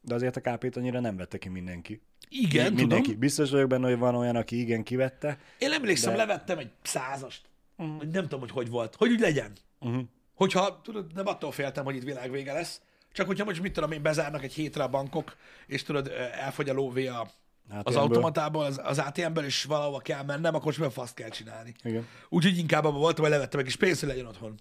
[0.00, 2.00] de azért a KP-t annyira nem vette ki mindenki.
[2.28, 3.04] Igen, mindenki.
[3.04, 3.20] tudom.
[3.20, 5.38] Biztos vagyok benne, hogy van olyan, aki igen kivette.
[5.58, 7.42] Én emlékszem, De- levettem egy százast.
[7.76, 8.02] Uh-huh.
[8.02, 8.94] Nem tudom, hogy hogy volt.
[8.94, 9.52] Hogy úgy legyen.
[9.80, 10.02] Uh-huh.
[10.34, 12.80] Hogyha, tudod, nem attól féltem, hogy itt világvége lesz,
[13.12, 15.36] csak hogyha most mit tudom én, bezárnak egy hétre a bankok,
[15.66, 17.30] és tudod, ö, elfogy a lóvé a,
[17.68, 18.02] az ATM-ből.
[18.02, 21.74] automatából, az, az ATM-ből, és valahova kell mennem, akkor a faszt kell csinálni.
[21.82, 22.06] Igen.
[22.28, 24.54] Úgyhogy inkább abban voltam, hogy levettem egy kis pénzt, hogy legyen otthon.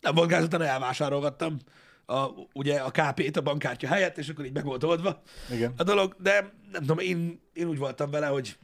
[0.00, 1.58] Nem volt gáz, utána elvásárolgattam
[2.06, 5.72] a, ugye a KP-t a bankkártya helyett, és akkor így meg volt oldva Igen.
[5.76, 8.58] a dolog, de nem tudom, én, én úgy voltam vele, hogy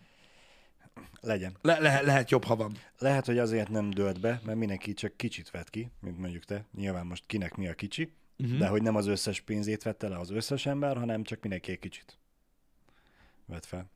[1.20, 1.56] Legyen.
[1.62, 2.76] le, le, lehet jobb, ha van.
[2.98, 6.64] Lehet, hogy azért nem dőlt be, mert mindenki csak kicsit vett ki, mint mondjuk te.
[6.76, 8.58] Nyilván most kinek mi a kicsi, uh-huh.
[8.58, 11.78] de hogy nem az összes pénzét vette le az összes ember, hanem csak mindenki egy
[11.78, 12.18] kicsit
[13.48, 13.90] vett fel.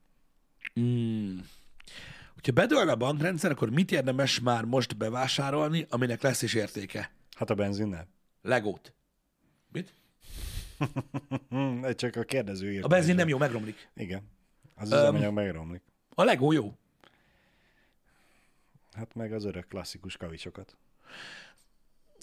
[0.81, 1.39] Mm.
[2.35, 7.11] Hogyha bedőlne a bankrendszer, akkor mit érdemes már most bevásárolni, aminek lesz is értéke?
[7.37, 8.09] Hát a benzinnel.
[8.43, 8.95] Legót.
[9.73, 9.95] Mit?
[11.95, 12.85] Csak a kérdező írt.
[12.85, 13.89] A benzin nem jó, megromlik.
[13.95, 14.23] Igen.
[14.75, 15.83] Az üzemanyag megromlik.
[16.15, 16.77] A Legó jó.
[18.93, 20.77] Hát meg az örök klasszikus kavicsokat.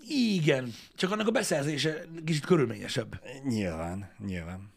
[0.07, 3.21] Igen, csak annak a beszerzése kicsit körülményesebb.
[3.43, 4.71] Nyilván, nyilván.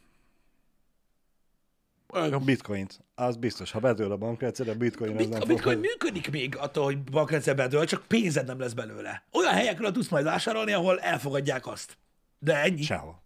[2.12, 3.70] A Bitcoint, az biztos.
[3.70, 5.84] Ha bedől a bankrendszer, a bitcoin az bit- nem a bitcoin fog...
[5.84, 9.24] működik még attól, hogy bankrendszer bedől, csak pénzed nem lesz belőle.
[9.30, 11.96] Olyan helyekről tudsz majd vásárolni, ahol elfogadják azt.
[12.38, 12.82] De ennyi.
[12.82, 13.22] Sehol.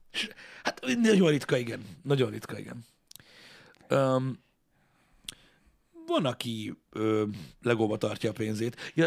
[0.63, 1.87] Hát nagyon ritka, igen.
[2.03, 2.85] Nagyon ritka, igen.
[3.91, 4.39] Um,
[6.07, 7.25] van, aki ö,
[7.63, 8.93] legóba tartja a pénzét.
[8.95, 9.07] Ja,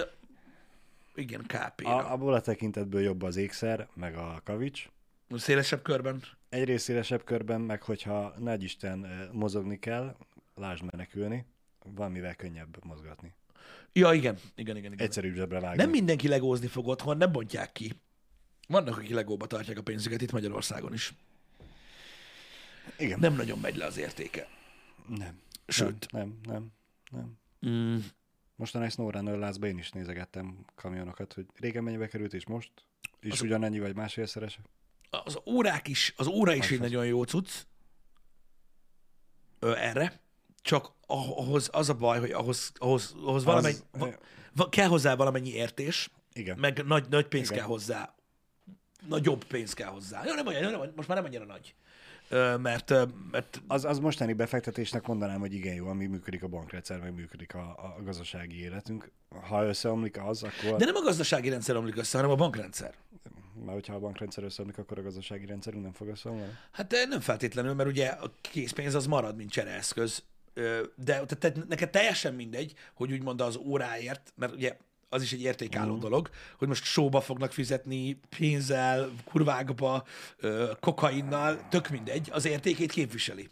[1.15, 1.95] igen, KP-ra.
[1.95, 4.89] A, abból a tekintetből jobb az ékszer, meg a kavics,
[5.38, 6.23] Szélesebb körben.
[6.49, 10.15] Egyrészt szélesebb körben, meg hogyha nagy Isten mozogni kell,
[10.55, 11.45] lásd menekülni,
[11.83, 13.33] valamivel könnyebb mozgatni.
[13.93, 14.37] Ja, igen.
[14.55, 15.05] Igen, igen, igen.
[15.05, 15.81] Egyszerűbb zsebre vágni.
[15.81, 17.93] Nem mindenki legózni fog otthon, nem bontják ki.
[18.67, 21.13] Vannak, akik legóba tartják a pénzüket itt Magyarországon is.
[22.97, 23.19] Igen.
[23.19, 24.47] Nem nagyon megy le az értéke.
[25.07, 25.39] Nem.
[25.67, 26.11] Sőt.
[26.11, 26.71] Nem, nem,
[27.11, 27.37] nem.
[27.61, 27.71] nem.
[27.71, 27.97] Mm,
[28.55, 32.71] Mostanában egy SnowRunner lázba én is nézegettem kamionokat, hogy régen mennyibe került, és most
[33.21, 34.59] is Az- ugyanennyi, vagy másfélszeres.
[35.10, 36.80] Az órák is, az óra is egy Azaz.
[36.91, 37.49] nagyon jó cucc
[39.60, 40.20] ö, erre,
[40.62, 44.10] csak ah- ahhoz az a baj, hogy ahhoz, ahhoz, ahhoz valamennyi, Az- va,
[44.55, 46.60] va, kell hozzá valamennyi értés, Igen.
[46.60, 47.57] meg nagy, nagy pénz Igen.
[47.57, 48.14] kell hozzá.
[49.07, 50.26] Nagyobb pénz kell hozzá.
[50.26, 51.76] Jó, nem olyan, nem, most már nem annyira nagy.
[52.30, 52.93] Ö, mert,
[53.32, 57.53] mert Az, az mostani befektetésnek mondanám, hogy igen jó, ami működik a bankrendszer, meg működik
[57.55, 59.12] a, a gazdasági életünk.
[59.41, 60.78] Ha összeomlik az, akkor...
[60.78, 62.93] de nem a gazdasági rendszer omlik össze, hanem a bankrendszer.
[63.66, 66.57] Már hogyha a bankrendszer összeomlik, akkor a gazdasági rendszerünk nem fog összeomlani.
[66.72, 70.24] Hát nem feltétlenül, mert ugye a készpénz az marad, mint csereeszköz.
[70.95, 74.78] De te, te, neked teljesen mindegy, hogy úgymond az óráért, mert ugye
[75.10, 76.01] az is egy értékálló uh-huh.
[76.01, 80.05] dolog, hogy most sóba fognak fizetni, pénzzel, kurvákba,
[80.80, 83.49] kokainnal, tök mindegy, az értékét képviseli.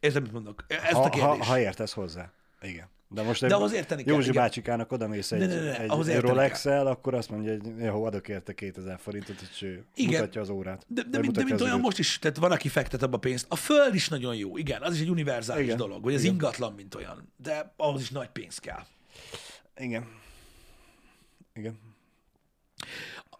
[0.00, 0.64] Érted, mit mondok?
[0.68, 1.46] Ez a Ha, ha, kérdés.
[1.46, 2.30] ha értesz hozzá.
[2.60, 2.88] Igen.
[3.08, 4.42] De most De egy ahhoz érteni kell, Józsi igen.
[4.42, 7.84] bácsikának odamész egy, Ne, ne, ne, egy, ahhoz egy érteni Rolex-el, akkor azt mondja, hogy
[7.84, 10.20] jó, adok érte 2000 forintot, és ő Igen.
[10.20, 10.84] mutatja az órát.
[10.88, 13.46] De, de, Vagy mint, de mint olyan most is, tehát van, aki fektet abba pénzt.
[13.48, 15.76] A föld is nagyon jó, igen, az is egy univerzális igen.
[15.76, 16.32] Dolog, hogy az Igen.
[16.32, 18.82] ingatlan, mint olyan, de ahhoz is nagy pénz kell.
[19.76, 20.08] Igen.
[21.54, 21.78] Igen.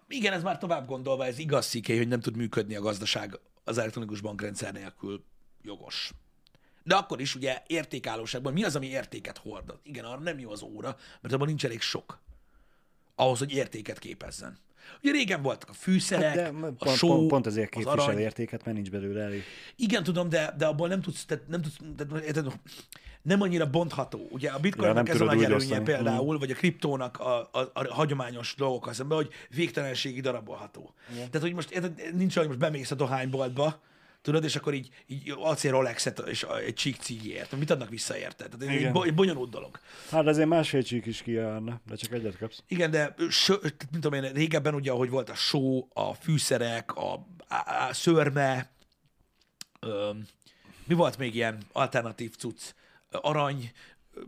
[0.09, 3.79] Igen, ez már tovább gondolva, ez igaz sziké, hogy nem tud működni a gazdaság az
[3.79, 5.25] elektronikus bankrendszer nélkül
[5.63, 6.13] jogos.
[6.87, 9.75] De akkor is ugye értékállóságban mi az, ami értéket hord?
[9.83, 12.19] Igen, arra nem jó az óra, mert abban nincs elég sok.
[13.15, 14.59] Ahhoz, hogy értéket képezzen.
[15.03, 18.19] Ugye régen voltak a fűszerek, De a pont, só, pont, pont ezért az képvisel arany.
[18.19, 19.43] értéket, mert nincs belőle elég.
[19.77, 22.59] Igen, tudom, de, de abból nem tudsz, tehát nem tudsz, tehát,
[23.23, 24.29] nem annyira bontható.
[24.31, 25.85] Ugye a bitcoinnak Ja, ez a nagy előnye osztani.
[25.85, 30.95] például, vagy a kriptónak a, a, a hagyományos dolgokkal szemben, hogy végtelenségig darabolható.
[31.15, 33.81] Tehát, hogy most érted, nincs olyan, hogy most bemész a dohányboltba,
[34.27, 37.57] tudod, és akkor így, így acél Rolexet és egy csík cigért.
[37.57, 38.49] Mit adnak vissza érte?
[38.49, 39.81] Tehát ez egy, bo- egy bonyolult dolog.
[40.11, 42.63] Hát azért másfél csík is kijárna, de csak egyet kapsz.
[42.69, 47.13] Igen, de sö, mint tudom én, régebben ugye, ahogy volt a só, a fűszerek, a,
[47.13, 48.71] a, a szörme,
[49.81, 50.11] ö,
[50.85, 52.63] mi volt még ilyen alternatív cucc?
[53.11, 53.73] Arany,
[54.15, 54.21] ö,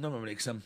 [0.00, 0.62] nem emlékszem.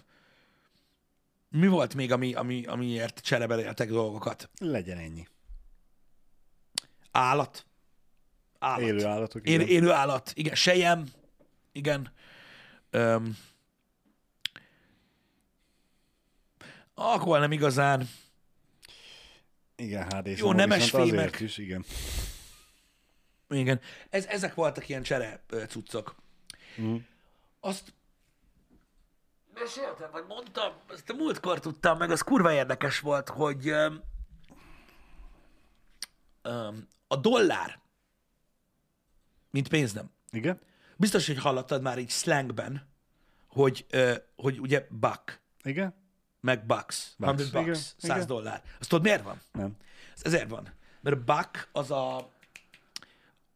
[1.49, 4.51] Mi volt még, ami, ami, amiért csereberéltek dolgokat?
[4.59, 5.27] Legyen ennyi.
[7.17, 7.67] Állat.
[8.59, 8.81] Állat.
[8.81, 9.49] Élő állatok.
[9.49, 9.69] Él, igen.
[9.69, 10.33] élő állat.
[10.35, 11.07] Igen, sejem.
[11.73, 12.13] Igen.
[12.91, 13.37] Öm.
[16.95, 18.09] Akkor nem igazán.
[19.77, 21.41] Igen, HD Jó, szomor, nemes fémek.
[21.41, 21.85] Is, igen.
[23.49, 23.81] Igen.
[24.11, 26.15] Ez, ezek voltak ilyen csere cuccok.
[26.81, 26.97] Mm.
[27.61, 27.95] Azt
[29.55, 33.73] meséltem, vagy mondtam, ezt a múltkor tudtam, meg az kurva érdekes volt, hogy
[37.09, 37.81] a dollár,
[39.51, 40.11] mint pénz nem.
[40.31, 40.61] Igen?
[40.97, 42.89] Biztos, hogy hallottad már így slangben,
[43.47, 45.95] hogy, ö, hogy ugye buck, Igen?
[46.41, 48.27] meg bucks, Bucks, 100 bucks, igen, 100 igen.
[48.27, 48.63] dollár.
[48.81, 49.41] Azt tudod miért van?
[49.53, 49.77] Nem.
[50.15, 50.73] Ez ezért van.
[51.01, 52.17] Mert a buck az a,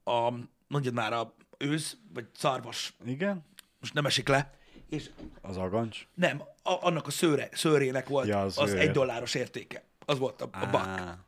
[0.04, 0.32] a
[0.68, 3.44] mondjad már a őz, vagy szarvas, Igen?
[3.80, 4.54] most nem esik le,
[4.88, 6.06] és Az agancs.
[6.14, 8.78] nem, a, annak a szőre, szőrének volt Ja, az az, ő.
[8.78, 9.84] egy dolláros értéke.
[10.04, 11.18] Az volt a, a buck.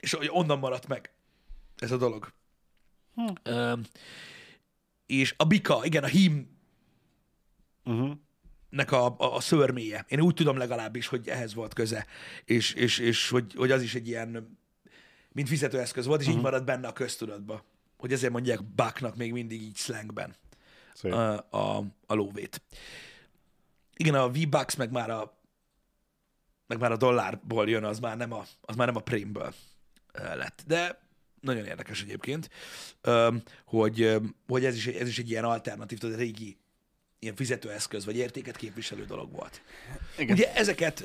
[0.00, 1.10] És onnan maradt meg
[1.78, 2.32] ez a dolog.
[3.14, 3.32] Hm.
[3.42, 3.74] Ö,
[5.06, 6.52] és a bika, igen, a hím
[7.86, 8.10] Uh-huh.
[8.68, 10.04] nek a, a, a szörméje.
[10.08, 12.06] Én úgy tudom legalábbis, hogy ehhez volt köze,
[12.44, 14.58] és, és, és hogy, hogy az is egy ilyen,
[15.32, 17.64] mint fizetőeszköz volt, és így maradt benne a köztudatba.
[17.96, 20.36] Hogy ezért mondják bucknak még mindig így slangben
[20.94, 21.12] Szép.
[21.12, 22.62] a, a, a lóvét.
[23.96, 25.38] Igen, a V-Bucks meg már a
[26.66, 29.54] meg már a dollárból jön, az már nem a, az már nem a prémből
[30.12, 30.62] lett.
[30.66, 31.03] De
[31.44, 32.50] nagyon érdekes egyébként,
[33.64, 34.16] hogy,
[34.46, 36.56] hogy ez, is, ez is egy ilyen alternatív, tudod, régi
[37.18, 39.62] ilyen fizetőeszköz, vagy értéket képviselő dolog volt.
[40.18, 40.36] Igen.
[40.36, 41.04] Ugye ezeket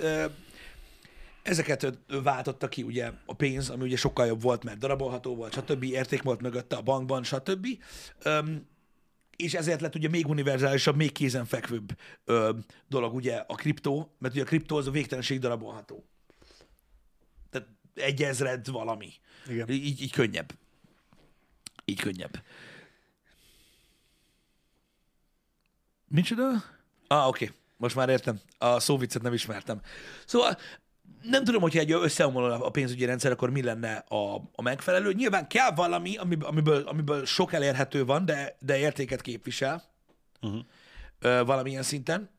[1.44, 5.84] ezeket váltotta ki ugye a pénz, ami ugye sokkal jobb volt, mert darabolható volt, stb.
[5.84, 7.68] érték volt mögötte a bankban, stb.
[9.36, 11.96] És ezért lett ugye még univerzálisabb, még kézenfekvőbb
[12.88, 16.06] dolog ugye a kriptó, mert ugye a kriptó az a végtelenség darabolható.
[18.00, 19.14] Egy ezred valami.
[19.48, 19.70] Igen.
[19.70, 20.54] Így, így könnyebb.
[21.86, 22.44] Így könnyebb.
[26.08, 26.64] Micsoda?
[27.08, 27.46] Ah, oké.
[27.46, 27.58] Okay.
[27.78, 28.40] Most már értem.
[28.58, 29.82] A szóviccet nem ismertem.
[30.26, 30.58] Szóval
[31.22, 35.14] nem tudom, hogyha egy összeomló a pénzügyi rendszer, akkor mi lenne a, a megfelelő.
[35.14, 39.88] Nyilván kell valami, amiből, amiből, amiből sok elérhető van, de, de értéket képvisel
[40.42, 40.62] Uh-huh.
[41.20, 42.30] ö, valamilyen szinten.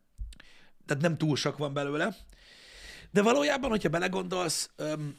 [0.87, 2.17] Tehát nem túl sok van belőle.
[3.11, 5.17] De valójában, hogyha belegondolsz, öm,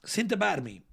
[0.00, 0.84] szinte bármi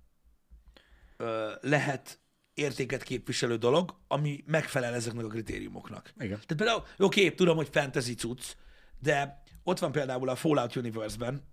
[1.18, 2.20] ö, lehet
[2.54, 6.14] értéket képviselő dolog, ami megfelel ezeknek a kritériumoknak.
[6.18, 6.30] Igen.
[6.30, 8.56] Tehát például, oké, tudom, hogy fantasy cucc,
[9.00, 11.44] de ott van például a Fallout Universe-ben,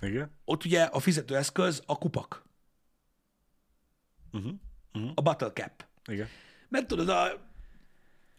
[0.00, 0.30] Igen.
[0.44, 2.44] ott ugye a fizetőeszköz a kupak,
[4.32, 4.52] Uh-huh.
[4.92, 5.12] Uh-huh.
[5.14, 5.86] a battle cap.
[6.06, 6.28] Igen.
[6.68, 7.32] Mert tudod, a,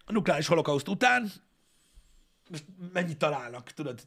[0.06, 1.32] a nukleáris holokauszt után
[2.50, 4.02] most mennyit találnak, tudod?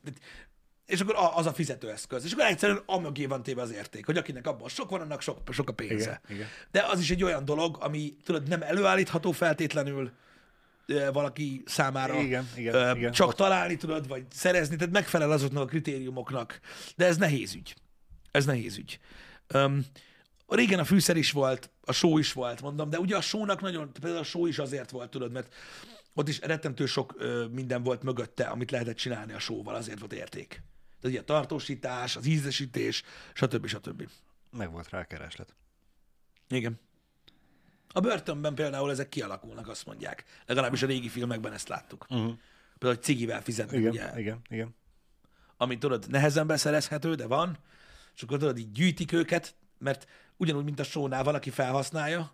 [0.91, 2.25] És akkor az a fizetőeszköz.
[2.25, 5.39] És akkor egyszerűen amögé van téve az érték, hogy akinek abban sok van, annak sok,
[5.51, 5.95] sok a pénze.
[5.95, 6.47] Igen, igen.
[6.71, 10.11] De az is egy olyan dolog, ami tudod, nem előállítható feltétlenül
[11.13, 12.21] valaki számára.
[12.21, 13.13] Igen, igen, Ö, igen.
[13.13, 16.61] Csak Ott- találni tudod, vagy szerezni, tehát megfelel azoknak a kritériumoknak.
[16.97, 17.75] De ez nehéz ügy.
[18.31, 18.99] Ez nehéz ügy.
[19.55, 19.87] Um,
[20.49, 23.93] régen a fűszer is volt, a só is volt, mondom, de ugye a sónak nagyon,
[23.93, 25.55] például a só is azért volt, tudod, mert
[26.15, 30.13] ott is rettentő sok ö, minden volt mögötte, amit lehetett csinálni a sóval, azért volt
[30.13, 30.63] érték.
[31.01, 33.67] Tehát ugye a tartósítás, az ízesítés, stb.
[33.67, 34.09] stb.
[34.51, 35.55] Meg volt rá kereslet.
[36.49, 36.81] Igen.
[37.93, 40.25] A börtönben például ezek kialakulnak, azt mondják.
[40.47, 42.07] Legalábbis a régi filmekben ezt láttuk.
[42.09, 42.27] Uh-huh.
[42.79, 44.75] Például, hogy cigivel fizetnek, Igen, ugye, igen, igen.
[45.57, 47.59] ami tudod, nehezen beszerezhető, de van,
[48.15, 52.33] és akkor tudod, így gyűjtik őket, mert ugyanúgy, mint a sónál, van, aki felhasználja,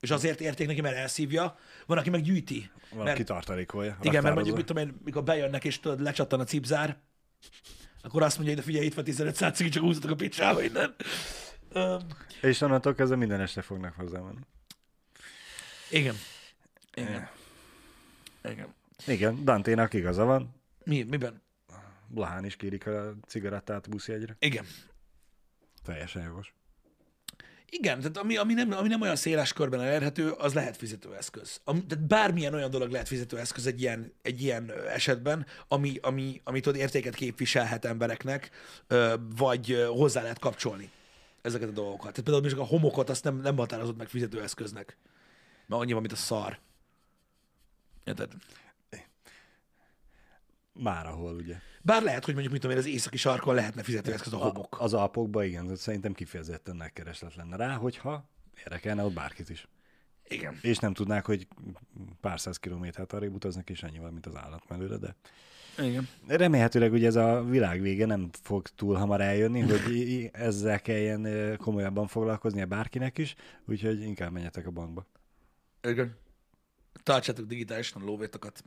[0.00, 1.56] és azért érték neki, mert elszívja,
[1.86, 2.70] van, aki meg gyűjti.
[2.90, 3.98] Van, mert, aki tartalékolja.
[4.02, 6.98] igen, mert mondjuk, mit tudom én, mikor bejönnek, és tudod, lecsattan a cipzár,
[8.02, 10.62] akkor azt mondja, hogy de figyelj, itt van 15 száz cigi, csak húzzatok a picsába
[10.62, 10.94] innen.
[11.72, 11.98] Öm,
[12.40, 14.40] És onnantól kezdve minden este fognak hozzá menni.
[15.90, 16.14] igen.
[16.94, 17.28] Igen.
[18.44, 18.74] Igen.
[19.06, 20.54] Igen, Danténak igaza van.
[20.84, 21.42] Mi, miben?
[22.06, 24.36] Blahán is kérik a cigarettát buszjegyre.
[24.38, 24.64] Igen.
[25.84, 26.54] Teljesen jogos.
[27.70, 31.60] Igen, tehát ami, ami, nem, ami nem olyan széles körben elérhető, az lehet fizetőeszköz.
[31.64, 36.60] Ami, tehát bármilyen olyan dolog lehet fizetőeszköz egy ilyen, egy ilyen esetben, ami, ami, ami
[36.60, 38.50] tudod, értéket képviselhet embereknek,
[39.36, 40.90] vagy hozzá lehet kapcsolni
[41.42, 42.12] ezeket a dolgokat.
[42.12, 44.96] Tehát például a homokot azt nem, nem határozott meg fizetőeszköznek.
[45.66, 46.58] Mert annyi van, mint a szar.
[48.04, 48.32] Érted?
[50.72, 51.56] Már ahol, ugye.
[51.82, 54.78] Bár lehet, hogy mondjuk, mit tudom én, az északi sarkon lehetne fizetőeszköz a homok.
[54.78, 58.28] A, az Alpokban igen, szerintem kifejezetten nagy kereslet lenne rá, hogyha
[58.64, 59.68] érdekelne ott bárkit is.
[60.28, 60.58] Igen.
[60.62, 61.46] És nem tudnák, hogy
[62.20, 65.16] pár száz kilométert arrébb utaznak, és annyival, mint az állat mellőle, de
[65.78, 66.08] Igen.
[66.26, 72.06] remélhetőleg ugye ez a világ vége nem fog túl hamar eljönni, hogy ezzel kelljen komolyabban
[72.06, 73.34] foglalkoznia bárkinek is,
[73.66, 75.06] úgyhogy inkább menjetek a bankba.
[75.82, 76.16] Igen.
[77.02, 78.64] Tartsátok digitálisan a lóvétokat,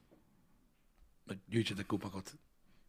[1.26, 2.38] meg gyűjtsetek kupakot.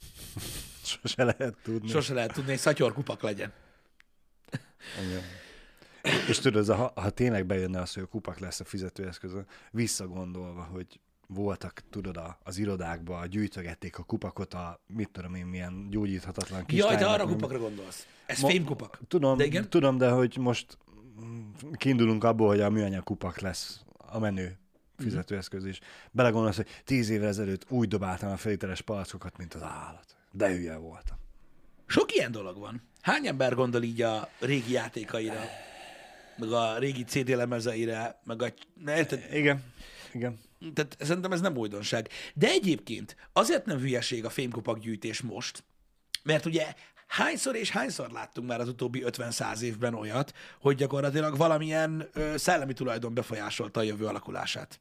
[0.84, 1.88] Sose lehet tudni.
[1.88, 3.52] Sose lehet tudni, hogy szatyor kupak legyen.
[5.06, 5.22] Igen.
[6.28, 11.00] És tudod, ha, ha tényleg bejönne az, hogy a kupak lesz a fizetőeszközön, visszagondolva, hogy
[11.26, 16.92] voltak, tudod, az irodákban, gyűjtögették a kupakot, a mit tudom én, milyen gyógyíthatatlan kis Jaj,
[16.94, 18.06] lánynak, arra nem- kupakra gondolsz.
[18.26, 18.98] Ez Ma- fémkupak.
[19.08, 19.70] Tudom, De de igen?
[19.70, 20.78] tudom, de hogy most
[21.76, 24.58] kiindulunk abból, hogy a műanyag kupak lesz a menő
[25.02, 25.80] fizetőeszköz is.
[26.10, 30.16] Belegondolsz, hogy tíz évvel ezelőtt úgy dobáltam a feliteles palackokat, mint az állat.
[30.32, 31.16] De hülye voltam.
[31.86, 32.82] Sok ilyen dolog van.
[33.00, 35.40] Hány ember gondol így a régi játékaira,
[36.36, 38.52] meg a régi CD lemezeire, meg a...
[38.84, 39.26] Na, érted?
[39.32, 39.64] Igen,
[40.12, 40.38] igen.
[40.74, 42.08] Tehát szerintem ez nem újdonság.
[42.34, 45.64] De egyébként azért nem hülyeség a fémkupak gyűjtés most,
[46.22, 46.74] mert ugye
[47.06, 52.72] hányszor és hányszor láttunk már az utóbbi 50-100 évben olyat, hogy gyakorlatilag valamilyen ö, szellemi
[52.72, 54.80] tulajdon befolyásolta a jövő alakulását.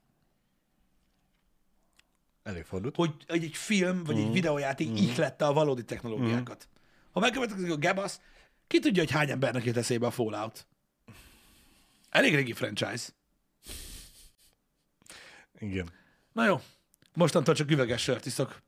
[2.43, 2.95] Előfordult.
[2.95, 4.95] Hogy egy, egy film vagy egy videójáték mm.
[4.95, 6.67] ihlette a valódi technológiákat.
[7.11, 8.19] Ha megkövetkezik a Gebasz,
[8.67, 10.67] ki tudja, hogy hány embernek jut eszébe a Fallout?
[12.09, 13.09] Elég régi franchise.
[15.59, 15.91] Igen.
[16.31, 16.61] Na jó,
[17.13, 18.61] mostantól csak üveges sört iszok.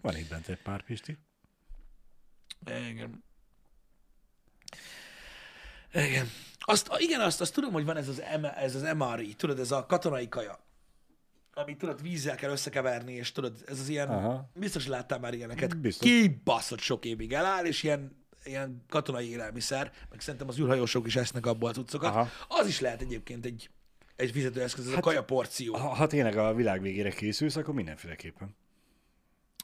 [0.00, 1.18] Van itt bent egy pár Pisti.
[2.66, 3.24] Igen.
[5.92, 6.30] Igen.
[6.64, 9.70] Azt, igen, azt, azt tudom, hogy van ez az, M, ez az MRI, tudod, ez
[9.70, 10.58] a katonai kaja,
[11.54, 14.50] amit tudod, vízzel kell összekeverni, és tudod, ez az ilyen, Aha.
[14.54, 16.08] biztos láttál már ilyeneket, Biztos.
[16.08, 21.46] kibaszott sok évig eláll, és ilyen, ilyen katonai élelmiszer, meg szerintem az űrhajósok is esznek
[21.46, 22.14] abból a cuccokat.
[22.14, 22.28] Aha.
[22.48, 23.70] Az is lehet egyébként egy,
[24.16, 25.74] egy fizetőeszköz, ez hát, a kaja porció.
[25.74, 28.56] Ha, ha tényleg a világ végére készülsz, akkor mindenféleképpen.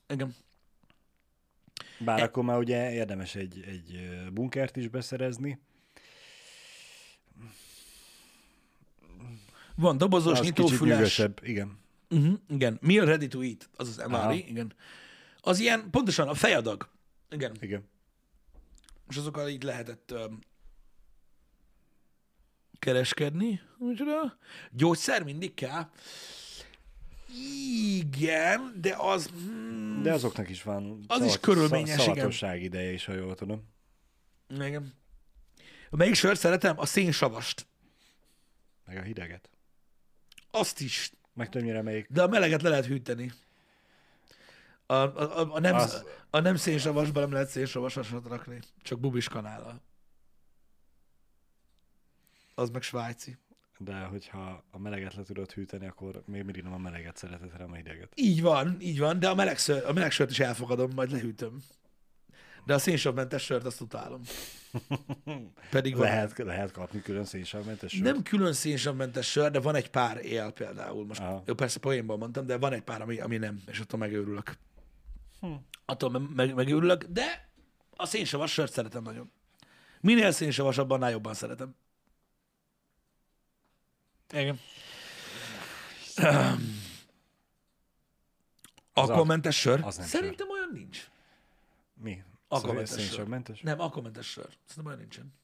[0.09, 0.35] Igen.
[1.99, 5.59] Bár akkor már ugye érdemes egy, egy bunkert is beszerezni.
[9.81, 11.79] Van dobozos, Az nyitófüles, igen.
[12.11, 12.79] Uh-huh, igen.
[12.81, 14.33] Meal ready to eat, az az MRE, Aha.
[14.33, 14.73] igen.
[15.41, 16.89] Az ilyen, pontosan a fejadag.
[17.31, 17.57] Igen.
[17.61, 17.89] Igen.
[19.09, 20.39] És azokkal így lehetett um,
[22.79, 23.61] kereskedni.
[23.79, 24.39] Micsoda?
[24.71, 25.91] Gyógyszer mindig kell.
[27.97, 29.27] Igen, de az...
[29.27, 32.57] Hmm, De azoknak is van Az is körülményes, igen.
[32.57, 33.63] ideje is, ha jól tudom.
[34.49, 34.93] igen.
[35.91, 36.79] Melyik sört szeretem?
[36.79, 37.67] A szénsavast.
[38.87, 39.51] Meg a hideget.
[40.51, 41.13] Azt is.
[41.35, 43.33] Meg többnyire melyik De a meleget le lehet hűteni.
[44.87, 48.59] A, a, a, a, nem, Az- a nem szénsavasban nem lehet szénsavasat rakni.
[48.83, 49.83] Csak bubis kanállal.
[52.55, 53.39] Az meg svájci.
[53.79, 57.73] De hogyha a meleget le tudod hűteni, akkor még mindig nem a meleget szereted, hanem
[57.73, 58.13] a hideget.
[58.15, 61.63] Így van, így van, de a meleg, ször, a meleg sört is elfogadom, majd lehűtöm.
[62.65, 64.21] De a szénsavmentes sört azt utálom.
[65.71, 66.03] Pedig van.
[66.07, 68.05] Lehet, lehet kapni külön szénsavmentes sört.
[68.05, 71.07] Nem külön szénsavmentes sör, de van egy pár él például.
[71.07, 71.43] Most Aha.
[71.47, 74.59] jó, persze poénból mondtam, de van egy pár, ami, ami nem, és attól megőrülök.
[75.41, 75.53] Hm.
[75.85, 77.49] Attól me- meg, megőrülök, de
[77.97, 79.33] a szénsavas sört szeretem nagyon.
[80.01, 81.75] Minél szénsavasabb, annál jobban szeretem.
[84.33, 84.59] Igen.
[88.93, 89.81] Alkoholmentes sör?
[89.85, 91.09] az Szerintem olyan nincs.
[91.95, 92.23] Mi?
[92.53, 93.01] Alkoholmentes sör.
[93.01, 93.61] Szénsavmentes?
[93.61, 94.49] Nem, alkoholmentes sör.
[94.67, 95.35] Szerintem olyan nincsen.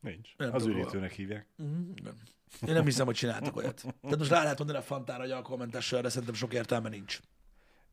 [0.00, 0.36] Nincs.
[0.36, 1.46] Nem az üdítőnek hívják.
[1.56, 2.14] Mhm, igen.
[2.66, 3.80] Én nem hiszem, hogy csináltak olyat.
[4.00, 7.20] Tehát most rá lehet mondani a Fantára, hogy alkoholmentes sör, de szerintem sok értelme nincs.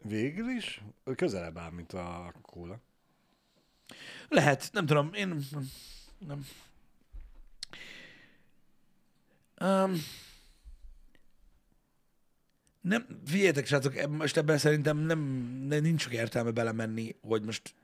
[0.02, 0.82] Végül is
[1.16, 2.80] közelebb áll, mint a kóla.
[4.30, 5.70] Lehet, nem tudom, én nem.
[6.18, 6.46] nem.
[9.62, 9.94] Um,
[12.82, 15.20] nem, figyeljetek, srácok, most ebben szerintem nem,
[15.68, 17.76] nem, nincs sok értelme belemenni, hogy most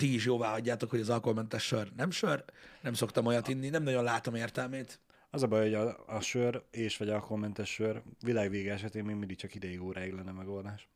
[0.00, 2.44] ti is jóvá hagyjátok, hogy az alkoholmentes sör nem sör,
[2.80, 5.00] nem szoktam olyat inni, nem nagyon látom értelmét.
[5.30, 9.36] Az a baj, hogy a, a sör és vagy alkoholmentes sör világvége esetén még mindig
[9.36, 10.88] csak ideig óráig lenne megoldás.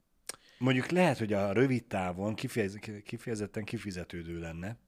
[0.58, 4.78] Mondjuk lehet, hogy a rövid távon kifejez, kifejezetten kifizetődő lenne.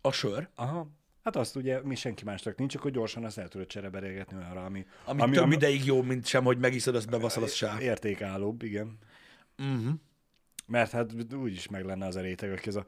[0.00, 0.90] A sör, Aha.
[1.22, 4.86] Hát azt ugye mi senki másnak nincs, akkor gyorsan azt el tudod csereberélgetni olyanra, ami,
[5.04, 7.76] ami, ami több ami, ideig jó, mint sem, hogy megiszod, azt bebaszol, az se.
[7.80, 8.98] értékállóbb, igen.
[9.58, 9.94] Uh-huh.
[10.70, 12.84] Mert hát úgy is meg lenne az a réteg, aki ez a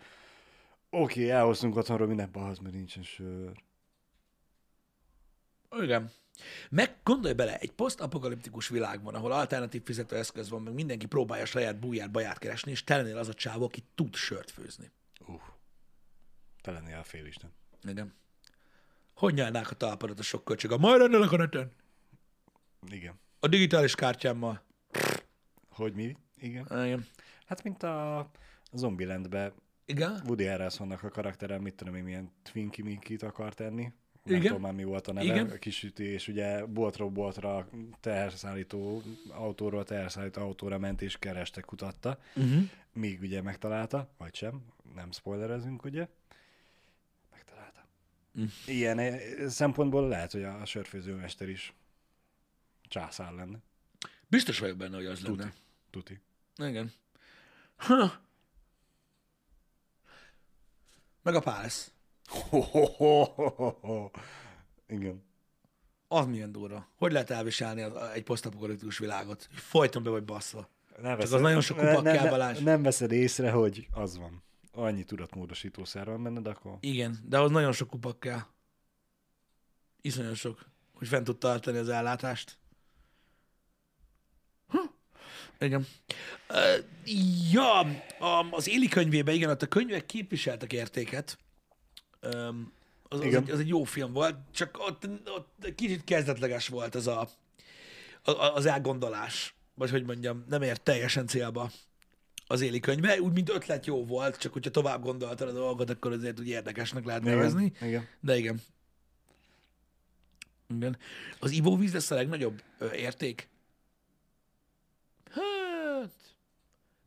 [0.91, 3.53] oké, okay, elhoztunk otthonról mindent, bahaz, mert nincsen sör.
[5.81, 6.11] Igen.
[6.71, 12.11] Meg gondolj bele, egy posztapokaliptikus világban, ahol alternatív fizetőeszköz van, meg mindenki próbálja saját búját,
[12.11, 14.91] baját keresni, és te lennél az a csávó, aki tud sört főzni.
[15.27, 15.41] Uh,
[16.61, 17.53] te lennél a félisten.
[17.83, 18.15] Igen.
[19.15, 20.71] Hogy nyelnák a talpadat a sok költség?
[20.71, 21.73] Majd rendelek a neten.
[22.91, 23.21] Igen.
[23.41, 24.63] A digitális kártyámmal.
[25.71, 26.17] Hogy mi?
[26.37, 26.67] Igen.
[26.85, 27.07] Igen.
[27.53, 28.31] Hát mint a
[28.73, 29.53] Zombielandben
[29.85, 30.23] Igen?
[30.27, 33.83] Woody Harrelsonnak a karaktere, mit tudom én, milyen Twinkie Minkit akar tenni.
[34.23, 34.47] Nem Igen.
[34.47, 35.59] tudom már mi volt a neve, Igen.
[35.59, 37.69] kisüti, és ugye boltról boltra
[38.01, 42.63] teherszállító autóról teherszállító autóra ment és kereste, kutatta, Uh-huh.
[42.93, 44.63] míg ugye megtalálta, vagy sem,
[44.95, 46.09] nem spoilerezünk, ugye?
[47.31, 47.85] Megtalálta.
[48.41, 48.45] Mm.
[48.67, 51.75] Ilyen eh, szempontból lehet, hogy a sörfőzőmester is
[52.83, 53.59] császár lenne.
[54.29, 55.39] Biztos vagyok benne, hogy az Tuti.
[55.39, 55.53] lenne.
[55.91, 56.19] Tuti.
[56.57, 56.93] Igen.
[57.83, 58.13] Ha.
[61.23, 61.93] Meg a pálesz.
[64.87, 65.25] Igen.
[66.09, 66.89] Az milyen durva.
[66.97, 69.49] Hogy lehet elviselni az, egy posztapokaliptikus világot?
[69.53, 70.69] Folyton be vagy baszva.
[71.01, 72.61] Nem az nagyon sok kupak ne- ne-.
[72.61, 74.43] Nem veszed észre, hogy az van.
[74.73, 76.77] Annyi tudatmódosítószer van benned, akkor...
[76.81, 78.41] Igen, de ahhoz nagyon sok kupak kell.
[80.01, 82.59] Iszonyat sok, hogy fent tud tartani az ellátást.
[84.69, 84.79] Hm.
[85.63, 85.87] Igen.
[86.49, 86.85] Uh,
[87.53, 87.79] ja,
[88.19, 91.39] a, az Éli könyvében, igen, ott a könyvek képviseltek értéket.
[92.35, 92.73] Um,
[93.09, 93.43] az, az, Igen.
[93.43, 97.29] egy, az egy jó film volt, csak ott, ott kicsit kezdetleges volt az a,
[98.23, 101.71] a, az elgondolás, vagy hogy mondjam, nem ért teljesen célba
[102.47, 106.13] az éli könyve, úgy, mint ötlet jó volt, csak hogyha tovább gondoltad a dolgot, akkor
[106.13, 107.73] azért úgy érdekesnek lehet nevezni.
[107.81, 108.09] Igen.
[108.21, 108.61] De igen.
[110.69, 110.97] Igen.
[111.39, 113.49] Az ivóvíz lesz a legnagyobb érték?
[115.31, 116.13] Hát...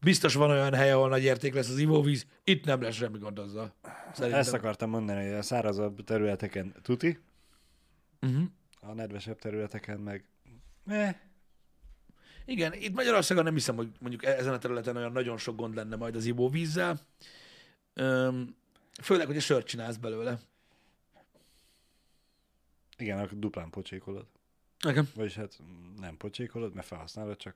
[0.06, 2.26] Biztos van olyan hely, ahol nagy érték lesz az ivóvíz.
[2.44, 3.74] Itt nem lesz semmi gond azzal.
[4.14, 4.40] Szerintem.
[4.40, 7.20] Ezt akartam mondani, hogy a szárazabb területeken tuti,
[8.22, 8.44] Uh-huh.
[8.82, 10.26] a nedvesebb területeken meg...
[10.88, 11.16] Eh,
[12.46, 15.76] Igen, itt Magyarországon nem hiszem, hogy mondjuk e- ezen a területen olyan nagyon sok gond
[15.76, 17.00] lenne majd az ivóvízzel.
[17.94, 18.56] Öm,
[19.02, 20.40] főleg, hogy a sört csinálsz belőle.
[22.98, 24.26] igen, akkor duplán pocsékolod.
[24.88, 25.10] Igen.
[25.16, 25.60] Vagyis hát
[26.00, 27.56] nem pocsékolod, mert felhasználod, csak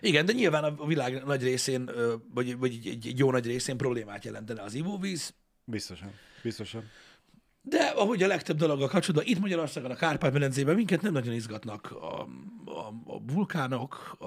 [0.00, 1.90] Igen, de nyilván a világ nagy részén,
[2.34, 5.34] vagy, vagy egy, egy jó nagy részén problémát jelentene az ivóvíz.
[5.64, 6.12] biztosan.
[6.42, 6.90] Biztosan.
[7.64, 12.20] De ahogy a legtöbb dologgal kapcsolatban, itt Magyarországon, a Kárpát-medencében minket nem nagyon izgatnak a,
[12.64, 14.26] a, a vulkánok, a,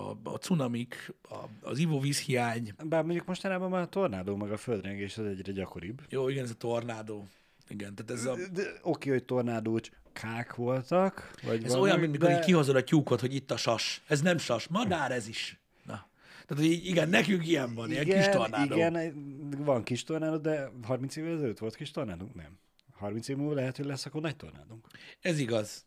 [0.00, 2.74] a, a cunamik, a, az ivóvízhiány.
[2.84, 6.00] Bár mondjuk mostanában már a tornádó meg a földrengés az egyre gyakoribb.
[6.08, 7.28] Jó, igen, ez a tornádó.
[7.68, 12.28] Igen, tehát ez, a, De, oké, hogy tornádócs kák voltak, vagy ez olyan, mint mikor
[12.28, 12.34] de...
[12.34, 14.02] így kihozod a tyúkot, hogy itt a sas.
[14.06, 15.60] Ez nem sas, madár ez is.
[15.82, 16.08] Na.
[16.46, 18.74] Tehát, hogy igen, nekünk ilyen van, ilyen kis tornádó.
[18.74, 19.14] Igen,
[19.56, 22.34] van kis tornádó, de 30 évvel ezelőtt volt kis tornádunk?
[22.34, 22.58] Nem.
[22.92, 24.86] 30 év múlva lehet, hogy lesz akkor nagy tornádunk.
[25.20, 25.86] Ez igaz.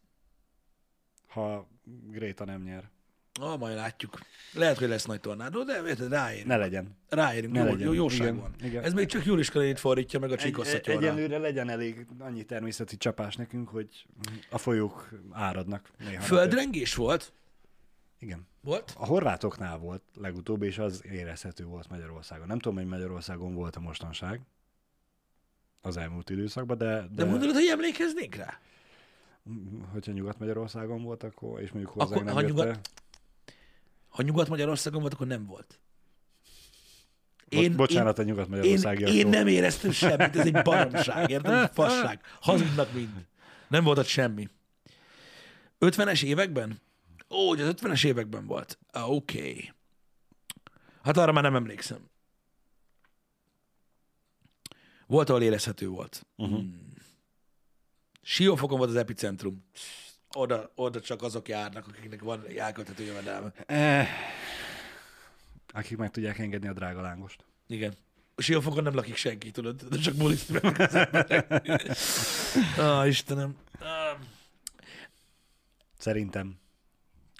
[1.27, 1.67] Ha
[2.09, 2.89] Gréta nem nyer.
[3.41, 4.19] Ah, majd látjuk.
[4.53, 6.47] Lehet, hogy lesz nagy tornádó, de érted, ráérünk.
[6.47, 6.97] Ne legyen.
[7.09, 7.87] Ráérünk, Ne jó, legyen.
[7.87, 8.53] jó, jóság Igen, van.
[8.63, 8.83] igen.
[8.83, 11.07] Ez még csak Július Kalinit fordítja meg a Egy, csíkoszatyorra.
[11.07, 14.05] egyelőre legyen elég annyi természeti csapás nekünk, hogy
[14.49, 16.21] a folyók áradnak néha.
[16.21, 17.33] Földrengés volt?
[18.19, 18.47] Igen.
[18.61, 18.93] Volt?
[18.97, 22.47] A horvátoknál volt legutóbb, és az érezhető volt Magyarországon.
[22.47, 24.41] Nem tudom, hogy Magyarországon volt a mostanság
[25.81, 28.59] az elmúlt időszakban, de, De, de, mondod, hogy emlékeznék rá?
[29.91, 32.89] hogyha Nyugat-Magyarországon volt, akkor, és mondjuk Akkor, hozzánk nem ha jött nyugat-.
[34.17, 35.79] Ha Nyugat-Magyarországon volt, akkor nem volt.
[37.49, 39.17] Bo- bocsánat, a én, Nyugat-Magyarországiaktól.
[39.17, 41.63] én nem éreztem semmit, ez egy baromság, érted?
[41.63, 42.21] Egy fasság.
[42.41, 43.25] Hazudnak mind.
[43.67, 44.47] Nem volt ott semmi.
[45.79, 46.81] 50-es években?
[47.29, 48.79] Ó, hogy az 50-es években volt.
[48.91, 49.39] Ah, Oké.
[49.39, 49.73] Okay.
[51.03, 52.09] Hát arra már nem emlékszem.
[55.07, 56.25] Volt, ahol érezhető volt.
[56.35, 56.57] Uh-huh.
[56.59, 56.93] Hmm.
[58.21, 59.65] Siófokon volt az epicentrum.
[60.39, 63.51] Oda, oda csak azok járnak, akiknek van elköthető jövedelme.
[63.65, 64.07] Eh,
[65.67, 67.45] akik meg tudják engedni a drága lángost.
[67.67, 67.93] Igen.
[68.35, 71.51] A Siófokon nem lakik senki, tudod, de csak bulizni meg az emberek.
[72.77, 73.55] ah, Istenem.
[73.79, 74.17] Ah,
[75.97, 76.59] Szerintem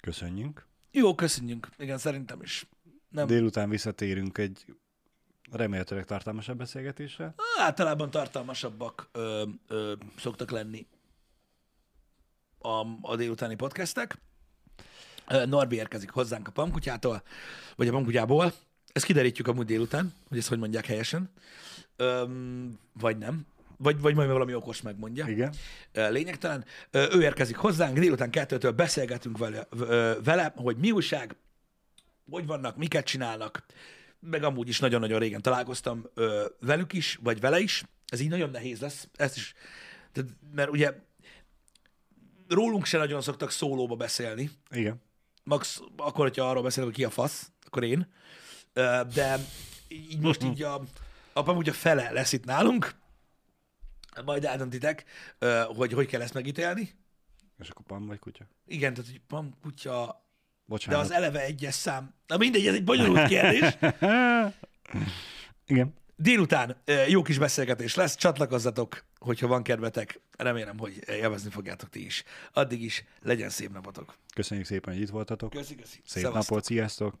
[0.02, 0.66] köszönjünk.
[0.90, 1.68] jó, köszönjük.
[1.78, 2.66] Igen, szerintem is.
[3.08, 3.26] Nem.
[3.26, 4.64] Délután visszatérünk egy
[5.50, 7.34] remélhetőleg tartalmasabb beszélgetésre.
[7.58, 10.86] Általában tartalmasabbak ö, ö, szoktak lenni
[12.58, 14.18] a, a délutáni podcastek.
[15.46, 17.22] Norbi érkezik hozzánk a Pamkutyától,
[17.76, 18.52] vagy a Pamkutyából.
[18.92, 21.30] Ezt kiderítjük amúgy délután, hogy ezt hogy mondják helyesen.
[21.96, 23.46] Öm, vagy nem.
[23.76, 25.28] Vagy, vagy majd valami okos megmondja.
[25.28, 25.54] Igen.
[25.92, 26.64] Lényegtelen.
[26.90, 29.66] Ő érkezik hozzánk, délután kettőtől beszélgetünk vele,
[30.24, 31.36] vele, hogy mi újság,
[32.30, 33.64] hogy vannak, miket csinálnak,
[34.20, 37.84] meg amúgy is nagyon-nagyon régen találkoztam ö, velük is, vagy vele is.
[38.06, 39.54] Ez így nagyon nehéz lesz, ezt is.
[40.12, 40.92] Tehát, mert ugye
[42.48, 45.02] rólunk se nagyon szoktak szólóba beszélni, Igen.
[45.44, 48.12] max akkor, hogyha arról beszélünk, hogy ki a fasz, akkor én.
[49.14, 49.38] De
[49.88, 50.82] így most így a,
[51.32, 52.94] a úgy a fele lesz itt nálunk,
[54.24, 55.04] majd eldöntitek,
[55.66, 56.94] hogy hogy kell ezt megítélni.
[57.58, 58.44] És akkor pan vagy kutya?
[58.66, 61.00] Igen, tehát hogy pam, kutya, de Bocsánat.
[61.00, 62.14] az eleve egyes szám.
[62.26, 63.76] Na mindegy, ez egy bonyolult kérdés.
[65.66, 65.94] Igen.
[66.16, 70.20] Délután jó kis beszélgetés lesz, csatlakozzatok, hogyha van kedvetek.
[70.36, 72.24] Remélem, hogy élvezni fogjátok ti is.
[72.52, 74.14] Addig is legyen szép napotok.
[74.34, 75.50] Köszönjük szépen, hogy itt voltatok.
[75.50, 76.00] Köszi, köszi.
[76.04, 76.48] Szép Szevasztok.
[76.48, 77.14] napot, sziasztok!